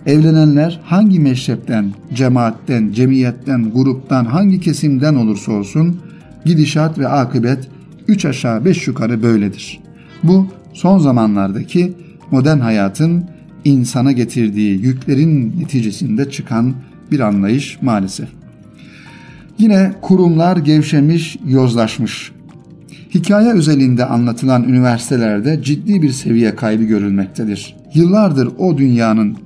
Evlenenler 0.05 0.79
hangi 0.83 1.19
meşrepten, 1.19 1.93
cemaatten, 2.13 2.91
cemiyetten, 2.91 3.71
gruptan, 3.71 4.25
hangi 4.25 4.59
kesimden 4.59 5.15
olursa 5.15 5.51
olsun 5.51 5.99
gidişat 6.45 6.99
ve 6.99 7.07
akıbet 7.07 7.69
üç 8.07 8.25
aşağı 8.25 8.65
beş 8.65 8.87
yukarı 8.87 9.23
böyledir. 9.23 9.79
Bu 10.23 10.47
son 10.73 10.99
zamanlardaki 10.99 11.93
modern 12.31 12.59
hayatın 12.59 13.25
insana 13.65 14.11
getirdiği 14.11 14.81
yüklerin 14.81 15.59
neticesinde 15.59 16.31
çıkan 16.31 16.73
bir 17.11 17.19
anlayış 17.19 17.81
maalesef. 17.81 18.27
Yine 19.57 19.93
kurumlar 20.01 20.57
gevşemiş, 20.57 21.37
yozlaşmış. 21.47 22.31
Hikaye 23.13 23.53
özelinde 23.53 24.05
anlatılan 24.05 24.63
üniversitelerde 24.63 25.63
ciddi 25.63 26.01
bir 26.01 26.09
seviye 26.09 26.55
kaybı 26.55 26.83
görülmektedir. 26.83 27.75
Yıllardır 27.93 28.49
o 28.57 28.77
dünyanın 28.77 29.37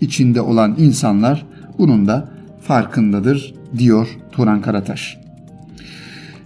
içinde 0.00 0.40
olan 0.40 0.74
insanlar 0.78 1.46
bunun 1.78 2.06
da 2.06 2.28
farkındadır 2.62 3.54
diyor 3.78 4.08
Turan 4.32 4.62
Karataş. 4.62 5.18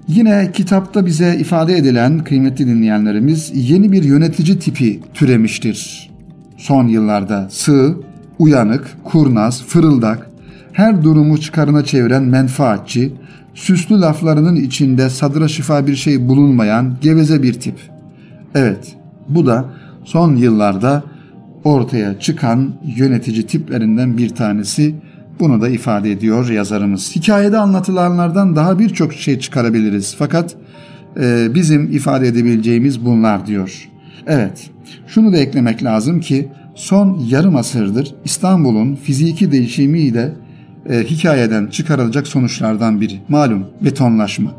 Yine 0.09 0.51
kitapta 0.53 1.07
bize 1.07 1.37
ifade 1.41 1.77
edilen 1.77 2.25
kıymetli 2.25 2.67
dinleyenlerimiz 2.67 3.71
yeni 3.71 3.93
bir 3.93 4.03
yönetici 4.03 4.59
tipi 4.59 5.01
türemiştir. 5.15 6.11
Son 6.57 6.89
yıllarda 6.89 7.49
sığ, 7.51 7.97
uyanık, 8.39 8.97
kurnaz, 9.05 9.63
fırıldak, 9.63 10.31
her 10.73 11.03
durumu 11.03 11.41
çıkarına 11.41 11.85
çeviren 11.85 12.23
menfaatçi, 12.23 13.13
süslü 13.55 14.01
laflarının 14.01 14.57
içinde 14.57 15.11
sadıra 15.11 15.49
şifa 15.49 15.87
bir 15.87 15.97
şey 15.97 16.29
bulunmayan 16.29 16.97
geveze 17.01 17.43
bir 17.43 17.53
tip. 17.53 17.75
Evet, 18.55 18.97
bu 19.29 19.47
da 19.47 19.65
son 20.05 20.37
yıllarda 20.37 21.05
ortaya 21.65 22.21
çıkan 22.21 22.75
yönetici 22.97 23.47
tiplerinden 23.47 24.19
bir 24.19 24.29
tanesi. 24.29 24.95
Bunu 25.41 25.61
da 25.61 25.69
ifade 25.69 26.13
ediyor 26.13 26.49
yazarımız. 26.49 27.17
Hikayede 27.17 27.59
anlatılanlardan 27.59 28.57
daha 28.57 28.79
birçok 28.79 29.15
şey 29.15 29.39
çıkarabiliriz. 29.39 30.15
Fakat 30.19 30.57
e, 31.21 31.55
bizim 31.55 31.93
ifade 31.93 32.29
edebileceğimiz 32.29 33.05
bunlar 33.05 33.47
diyor. 33.47 33.89
Evet, 34.27 34.71
şunu 35.07 35.33
da 35.33 35.37
eklemek 35.37 35.85
lazım 35.85 36.21
ki 36.21 36.49
son 36.75 37.19
yarım 37.29 37.57
asırdır 37.57 38.15
İstanbul'un 38.25 38.97
fiziki 38.97 39.53
değişimiyle 39.53 40.33
e, 40.91 40.99
hikayeden 40.99 41.67
çıkarılacak 41.67 42.27
sonuçlardan 42.27 43.01
biri. 43.01 43.19
Malum 43.29 43.67
betonlaşma. 43.81 44.51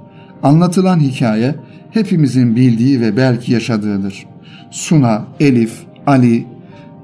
Anlatılan 0.43 0.99
hikaye 0.99 1.55
hepimizin 1.91 2.55
bildiği 2.55 3.01
ve 3.01 3.17
belki 3.17 3.53
yaşadığıdır. 3.53 4.25
Suna, 4.71 5.25
Elif, 5.39 5.73
Ali, 6.07 6.45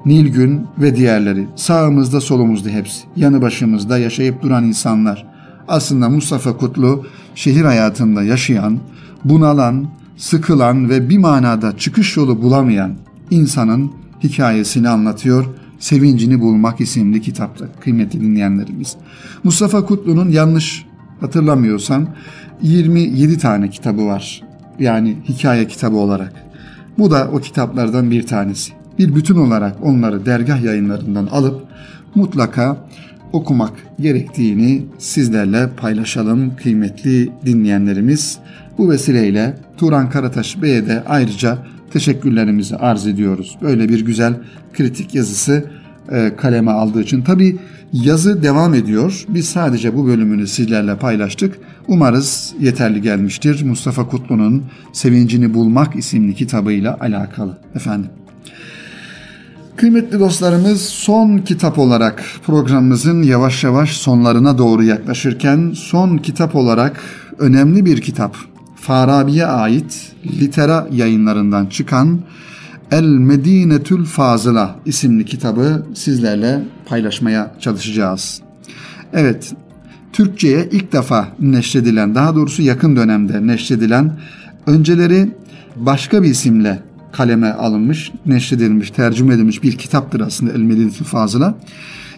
Nilgün 0.07 0.67
ve 0.77 0.95
diğerleri. 0.95 1.47
Sağımızda 1.55 2.21
solumuzda 2.21 2.69
hepsi. 2.69 3.03
Yanı 3.15 3.41
başımızda 3.41 3.97
yaşayıp 3.97 4.41
duran 4.41 4.63
insanlar. 4.63 5.25
Aslında 5.67 6.09
Mustafa 6.09 6.57
Kutlu 6.57 7.05
şehir 7.35 7.65
hayatında 7.65 8.23
yaşayan, 8.23 8.79
bunalan, 9.25 9.87
sıkılan 10.17 10.89
ve 10.89 11.09
bir 11.09 11.17
manada 11.17 11.77
çıkış 11.77 12.17
yolu 12.17 12.41
bulamayan 12.41 12.93
insanın 13.31 13.91
hikayesini 14.23 14.89
anlatıyor 14.89 15.45
Sevincini 15.79 16.41
Bulmak 16.41 16.81
isimli 16.81 17.21
kitapta 17.21 17.65
kıymetli 17.79 18.21
dinleyenlerimiz. 18.21 18.95
Mustafa 19.43 19.85
Kutlu'nun 19.85 20.29
yanlış 20.29 20.85
hatırlamıyorsam 21.19 22.07
27 22.61 23.37
tane 23.37 23.69
kitabı 23.69 24.05
var. 24.05 24.43
Yani 24.79 25.17
hikaye 25.29 25.67
kitabı 25.67 25.97
olarak. 25.97 26.33
Bu 26.97 27.11
da 27.11 27.29
o 27.33 27.39
kitaplardan 27.39 28.11
bir 28.11 28.27
tanesi. 28.27 28.77
Bir 28.99 29.15
bütün 29.15 29.35
olarak 29.35 29.75
onları 29.81 30.25
dergah 30.25 30.63
yayınlarından 30.63 31.27
alıp 31.27 31.63
mutlaka 32.15 32.77
okumak 33.33 33.73
gerektiğini 33.99 34.85
sizlerle 34.97 35.69
paylaşalım 35.77 36.55
kıymetli 36.55 37.29
dinleyenlerimiz. 37.45 38.37
Bu 38.77 38.89
vesileyle 38.89 39.57
Turan 39.77 40.09
Karataş 40.09 40.61
Bey'e 40.61 40.87
de 40.87 41.03
ayrıca 41.07 41.57
teşekkürlerimizi 41.91 42.75
arz 42.75 43.07
ediyoruz. 43.07 43.57
Böyle 43.61 43.89
bir 43.89 44.05
güzel 44.05 44.33
kritik 44.73 45.15
yazısı 45.15 45.65
e, 46.11 46.35
kaleme 46.37 46.71
aldığı 46.71 47.01
için. 47.01 47.21
Tabi 47.21 47.57
yazı 47.93 48.43
devam 48.43 48.73
ediyor. 48.73 49.25
Biz 49.29 49.45
sadece 49.49 49.95
bu 49.95 50.07
bölümünü 50.07 50.47
sizlerle 50.47 50.97
paylaştık. 50.97 51.59
Umarız 51.87 52.53
yeterli 52.59 53.01
gelmiştir. 53.01 53.63
Mustafa 53.63 54.07
Kutlu'nun 54.07 54.63
Sevincini 54.93 55.53
Bulmak 55.53 55.95
isimli 55.95 56.35
kitabıyla 56.35 56.97
alakalı. 56.99 57.57
Efendim. 57.75 58.09
Kıymetli 59.77 60.19
dostlarımız 60.19 60.81
son 60.81 61.37
kitap 61.37 61.79
olarak 61.79 62.23
programımızın 62.45 63.23
yavaş 63.23 63.63
yavaş 63.63 63.97
sonlarına 63.97 64.57
doğru 64.57 64.83
yaklaşırken 64.83 65.71
son 65.75 66.17
kitap 66.17 66.55
olarak 66.55 67.01
önemli 67.37 67.85
bir 67.85 68.01
kitap. 68.01 68.35
Farabi'ye 68.75 69.45
ait 69.45 70.11
Litera 70.25 70.87
yayınlarından 70.91 71.65
çıkan 71.65 72.19
El 72.91 73.03
Medinetül 73.03 74.05
Fazıla 74.05 74.75
isimli 74.85 75.25
kitabı 75.25 75.85
sizlerle 75.93 76.63
paylaşmaya 76.85 77.51
çalışacağız. 77.59 78.41
Evet, 79.13 79.53
Türkçe'ye 80.13 80.69
ilk 80.71 80.93
defa 80.93 81.27
neşredilen, 81.39 82.15
daha 82.15 82.35
doğrusu 82.35 82.61
yakın 82.61 82.95
dönemde 82.95 83.47
neşredilen, 83.47 84.19
önceleri 84.67 85.29
başka 85.75 86.23
bir 86.23 86.29
isimle 86.29 86.86
kaleme 87.11 87.51
alınmış, 87.51 88.11
neşredilmiş, 88.25 88.91
tercüme 88.91 89.33
edilmiş 89.33 89.63
bir 89.63 89.77
kitaptır 89.77 90.19
aslında 90.19 90.53
El 90.53 90.61
Medinetül 90.61 91.05
Fazıla. 91.05 91.55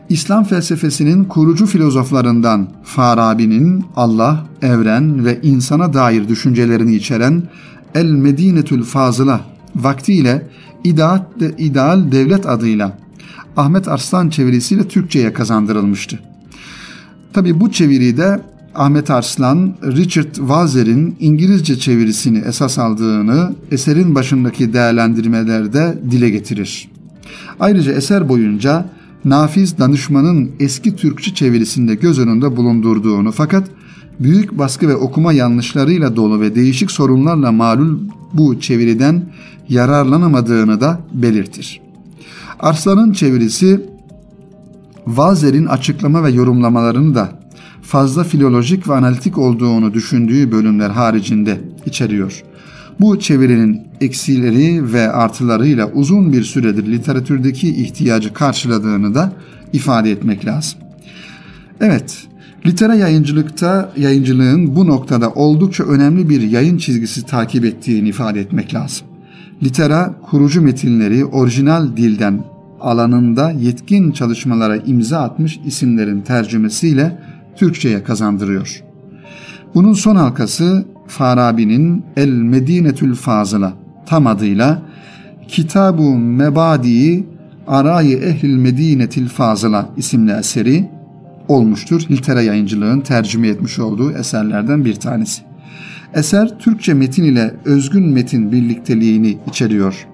İslam 0.09 0.43
felsefesinin 0.43 1.23
kurucu 1.23 1.65
filozoflarından 1.65 2.67
Farabi'nin 2.83 3.85
Allah, 3.95 4.45
evren 4.61 5.25
ve 5.25 5.39
insana 5.43 5.93
dair 5.93 6.27
düşüncelerini 6.27 6.95
içeren 6.95 7.43
El 7.95 8.05
Medinetül 8.05 8.83
Fazıla 8.83 9.41
vaktiyle 9.75 10.47
İdeal, 10.83 11.21
İdeal 11.57 12.11
Devlet 12.11 12.45
adıyla 12.45 12.97
Ahmet 13.57 13.87
Arslan 13.87 14.29
çevirisiyle 14.29 14.87
Türkçe'ye 14.87 15.33
kazandırılmıştı. 15.33 16.19
Tabi 17.33 17.59
bu 17.59 17.71
çeviride 17.71 18.41
Ahmet 18.75 19.09
Arslan, 19.09 19.73
Richard 19.83 20.35
Walzer'in 20.35 21.15
İngilizce 21.19 21.79
çevirisini 21.79 22.37
esas 22.37 22.79
aldığını 22.79 23.55
eserin 23.71 24.15
başındaki 24.15 24.73
değerlendirmelerde 24.73 25.97
dile 26.11 26.29
getirir. 26.29 26.89
Ayrıca 27.59 27.91
eser 27.91 28.29
boyunca 28.29 28.85
Nafiz 29.25 29.77
danışmanın 29.77 30.51
eski 30.59 30.95
Türkçe 30.95 31.33
çevirisinde 31.33 31.95
göz 31.95 32.19
önünde 32.19 32.57
bulundurduğunu 32.57 33.31
fakat 33.31 33.67
büyük 34.19 34.57
baskı 34.57 34.87
ve 34.87 34.95
okuma 34.95 35.33
yanlışlarıyla 35.33 36.15
dolu 36.15 36.41
ve 36.41 36.55
değişik 36.55 36.91
sorunlarla 36.91 37.51
malul 37.51 37.99
bu 38.33 38.59
çeviriden 38.59 39.25
yararlanamadığını 39.69 40.81
da 40.81 40.99
belirtir. 41.13 41.81
Arslan'ın 42.59 43.13
çevirisi 43.13 43.89
Vazer'in 45.07 45.65
açıklama 45.65 46.23
ve 46.23 46.31
yorumlamalarını 46.31 47.15
da 47.15 47.38
fazla 47.89 48.23
filolojik 48.23 48.89
ve 48.89 48.93
analitik 48.93 49.37
olduğunu 49.37 49.93
düşündüğü 49.93 50.51
bölümler 50.51 50.89
haricinde 50.89 51.61
içeriyor. 51.85 52.43
Bu 52.99 53.19
çevirinin 53.19 53.81
eksileri 54.01 54.93
ve 54.93 55.11
artılarıyla 55.11 55.91
uzun 55.91 56.33
bir 56.33 56.43
süredir 56.43 56.91
literatürdeki 56.91 57.69
ihtiyacı 57.69 58.33
karşıladığını 58.33 59.15
da 59.15 59.33
ifade 59.73 60.11
etmek 60.11 60.45
lazım. 60.45 60.79
Evet, 61.81 62.27
litera 62.65 62.95
yayıncılıkta 62.95 63.93
yayıncılığın 63.97 64.75
bu 64.75 64.87
noktada 64.87 65.29
oldukça 65.29 65.83
önemli 65.83 66.29
bir 66.29 66.41
yayın 66.41 66.77
çizgisi 66.77 67.25
takip 67.25 67.65
ettiğini 67.65 68.09
ifade 68.09 68.39
etmek 68.39 68.73
lazım. 68.73 69.07
Litera 69.63 70.15
kurucu 70.29 70.61
metinleri 70.61 71.25
orijinal 71.25 71.97
dilden 71.97 72.43
alanında 72.81 73.51
yetkin 73.51 74.11
çalışmalara 74.11 74.77
imza 74.77 75.19
atmış 75.19 75.59
isimlerin 75.65 76.21
tercümesiyle 76.21 77.19
Türkçe'ye 77.59 78.03
kazandırıyor. 78.03 78.83
Bunun 79.75 79.93
son 79.93 80.15
halkası 80.15 80.85
Farabi'nin 81.07 82.05
El 82.17 82.29
Medinetül 82.29 83.15
Fazıla 83.15 83.73
tam 84.05 84.27
adıyla 84.27 84.81
Kitabu 85.47 86.17
Mebadi 86.17 87.25
Arayi 87.67 88.15
Ehlil 88.15 88.55
Medinetil 88.55 89.27
Fazıla 89.27 89.89
isimli 89.97 90.31
eseri 90.31 90.89
olmuştur. 91.47 92.01
Hiltere 92.09 92.41
yayıncılığın 92.41 93.01
tercüme 93.01 93.47
etmiş 93.47 93.79
olduğu 93.79 94.11
eserlerden 94.11 94.85
bir 94.85 94.95
tanesi. 94.95 95.41
Eser 96.13 96.59
Türkçe 96.59 96.93
metin 96.93 97.23
ile 97.23 97.53
özgün 97.65 98.07
metin 98.07 98.51
birlikteliğini 98.51 99.37
içeriyor. 99.47 100.07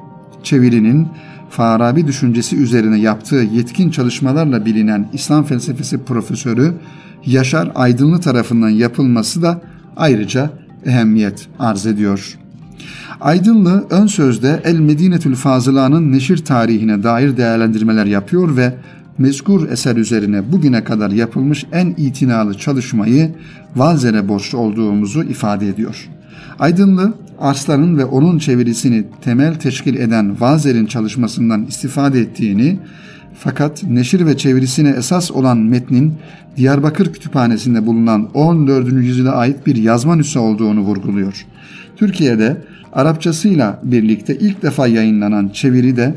Çevirinin 0.44 1.08
Farabi 1.50 2.08
düşüncesi 2.08 2.56
üzerine 2.56 3.00
yaptığı 3.00 3.48
yetkin 3.54 3.90
çalışmalarla 3.90 4.66
bilinen 4.66 5.10
İslam 5.14 5.44
felsefesi 5.44 6.04
profesörü 6.04 6.74
Yaşar 7.26 7.72
Aydınlı 7.76 8.20
tarafından 8.20 8.70
yapılması 8.70 9.42
da 9.42 9.62
ayrıca 9.98 10.50
ehemmiyet 10.86 11.48
arz 11.60 11.86
ediyor. 11.86 12.38
Aydınlı 13.22 13.86
ön 13.90 14.08
sözde 14.08 14.62
El 14.64 14.80
Medinetül 14.80 15.36
Fazıla'nın 15.36 16.12
neşir 16.12 16.46
tarihine 16.46 17.04
dair 17.04 17.38
değerlendirmeler 17.38 18.06
yapıyor 18.06 18.58
ve 18.58 18.74
mezkur 19.18 19.70
eser 19.70 19.96
üzerine 19.96 20.52
bugüne 20.52 20.84
kadar 20.84 21.12
yapılmış 21.12 21.66
en 21.72 21.88
itinalı 21.98 22.58
çalışmayı 22.58 23.32
Valzer'e 23.76 24.28
borçlu 24.28 24.58
olduğumuzu 24.58 25.24
ifade 25.24 25.70
ediyor. 25.70 26.10
Aydınlı, 26.60 27.14
Arslan'ın 27.40 27.98
ve 27.98 28.06
onun 28.06 28.40
çevirisini 28.40 29.04
temel 29.22 29.56
teşkil 29.56 29.96
eden 29.96 30.42
Valzer'in 30.42 30.86
çalışmasından 30.86 31.66
istifade 31.66 32.20
ettiğini 32.20 32.80
fakat 33.40 33.84
neşir 33.84 34.26
ve 34.26 34.38
çevirisine 34.38 34.90
esas 34.90 35.32
olan 35.32 35.58
metnin 35.58 36.14
Diyarbakır 36.58 37.14
Kütüphanesi'nde 37.14 37.86
bulunan 37.86 38.30
14. 38.34 38.92
yüzyıla 38.92 39.36
ait 39.36 39.68
bir 39.68 39.76
yazma 39.76 40.16
nüshe 40.16 40.40
olduğunu 40.40 40.80
vurguluyor. 40.80 41.46
Türkiye'de 41.96 42.58
Arapçasıyla 42.94 43.80
birlikte 43.84 44.36
ilk 44.36 44.64
defa 44.64 44.88
yayınlanan 44.88 45.50
çeviri 45.50 45.98
de 45.98 46.16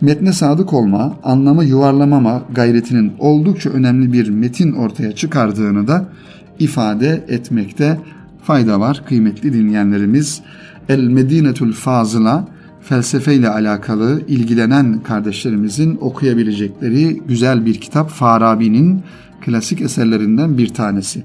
metne 0.00 0.32
sadık 0.32 0.72
olma, 0.72 1.16
anlamı 1.24 1.64
yuvarlamama 1.64 2.42
gayretinin 2.54 3.12
oldukça 3.18 3.70
önemli 3.70 4.12
bir 4.12 4.28
metin 4.28 4.72
ortaya 4.72 5.12
çıkardığını 5.12 5.88
da 5.88 6.08
ifade 6.58 7.24
etmekte 7.28 7.98
fayda 8.42 8.80
var 8.80 9.02
kıymetli 9.06 9.52
dinleyenlerimiz. 9.52 10.40
El 10.88 11.00
Medinetul 11.00 11.72
Fazıla 11.72 12.48
felsefe 12.88 13.34
ile 13.34 13.48
alakalı 13.48 14.22
ilgilenen 14.28 15.02
kardeşlerimizin 15.02 15.98
okuyabilecekleri 16.00 17.22
güzel 17.28 17.66
bir 17.66 17.74
kitap 17.74 18.10
Farabi'nin 18.10 19.02
klasik 19.40 19.80
eserlerinden 19.80 20.58
bir 20.58 20.68
tanesi. 20.74 21.22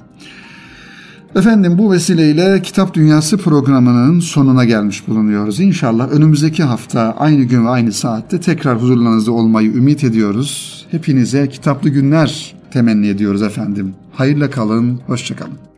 Efendim 1.36 1.78
bu 1.78 1.92
vesileyle 1.92 2.62
Kitap 2.62 2.94
Dünyası 2.94 3.38
programının 3.38 4.20
sonuna 4.20 4.66
gelmiş 4.66 5.08
bulunuyoruz. 5.08 5.60
İnşallah 5.60 6.12
önümüzdeki 6.12 6.64
hafta 6.64 7.16
aynı 7.20 7.44
gün 7.44 7.66
ve 7.66 7.70
aynı 7.70 7.92
saatte 7.92 8.40
tekrar 8.40 8.82
huzurlarınızda 8.82 9.32
olmayı 9.32 9.74
ümit 9.74 10.04
ediyoruz. 10.04 10.86
Hepinize 10.92 11.50
kitaplı 11.50 11.90
günler 11.90 12.56
temenni 12.72 13.08
ediyoruz 13.08 13.42
efendim. 13.42 13.94
Hayırla 14.12 14.50
kalın, 14.50 15.00
hoşçakalın. 15.08 15.73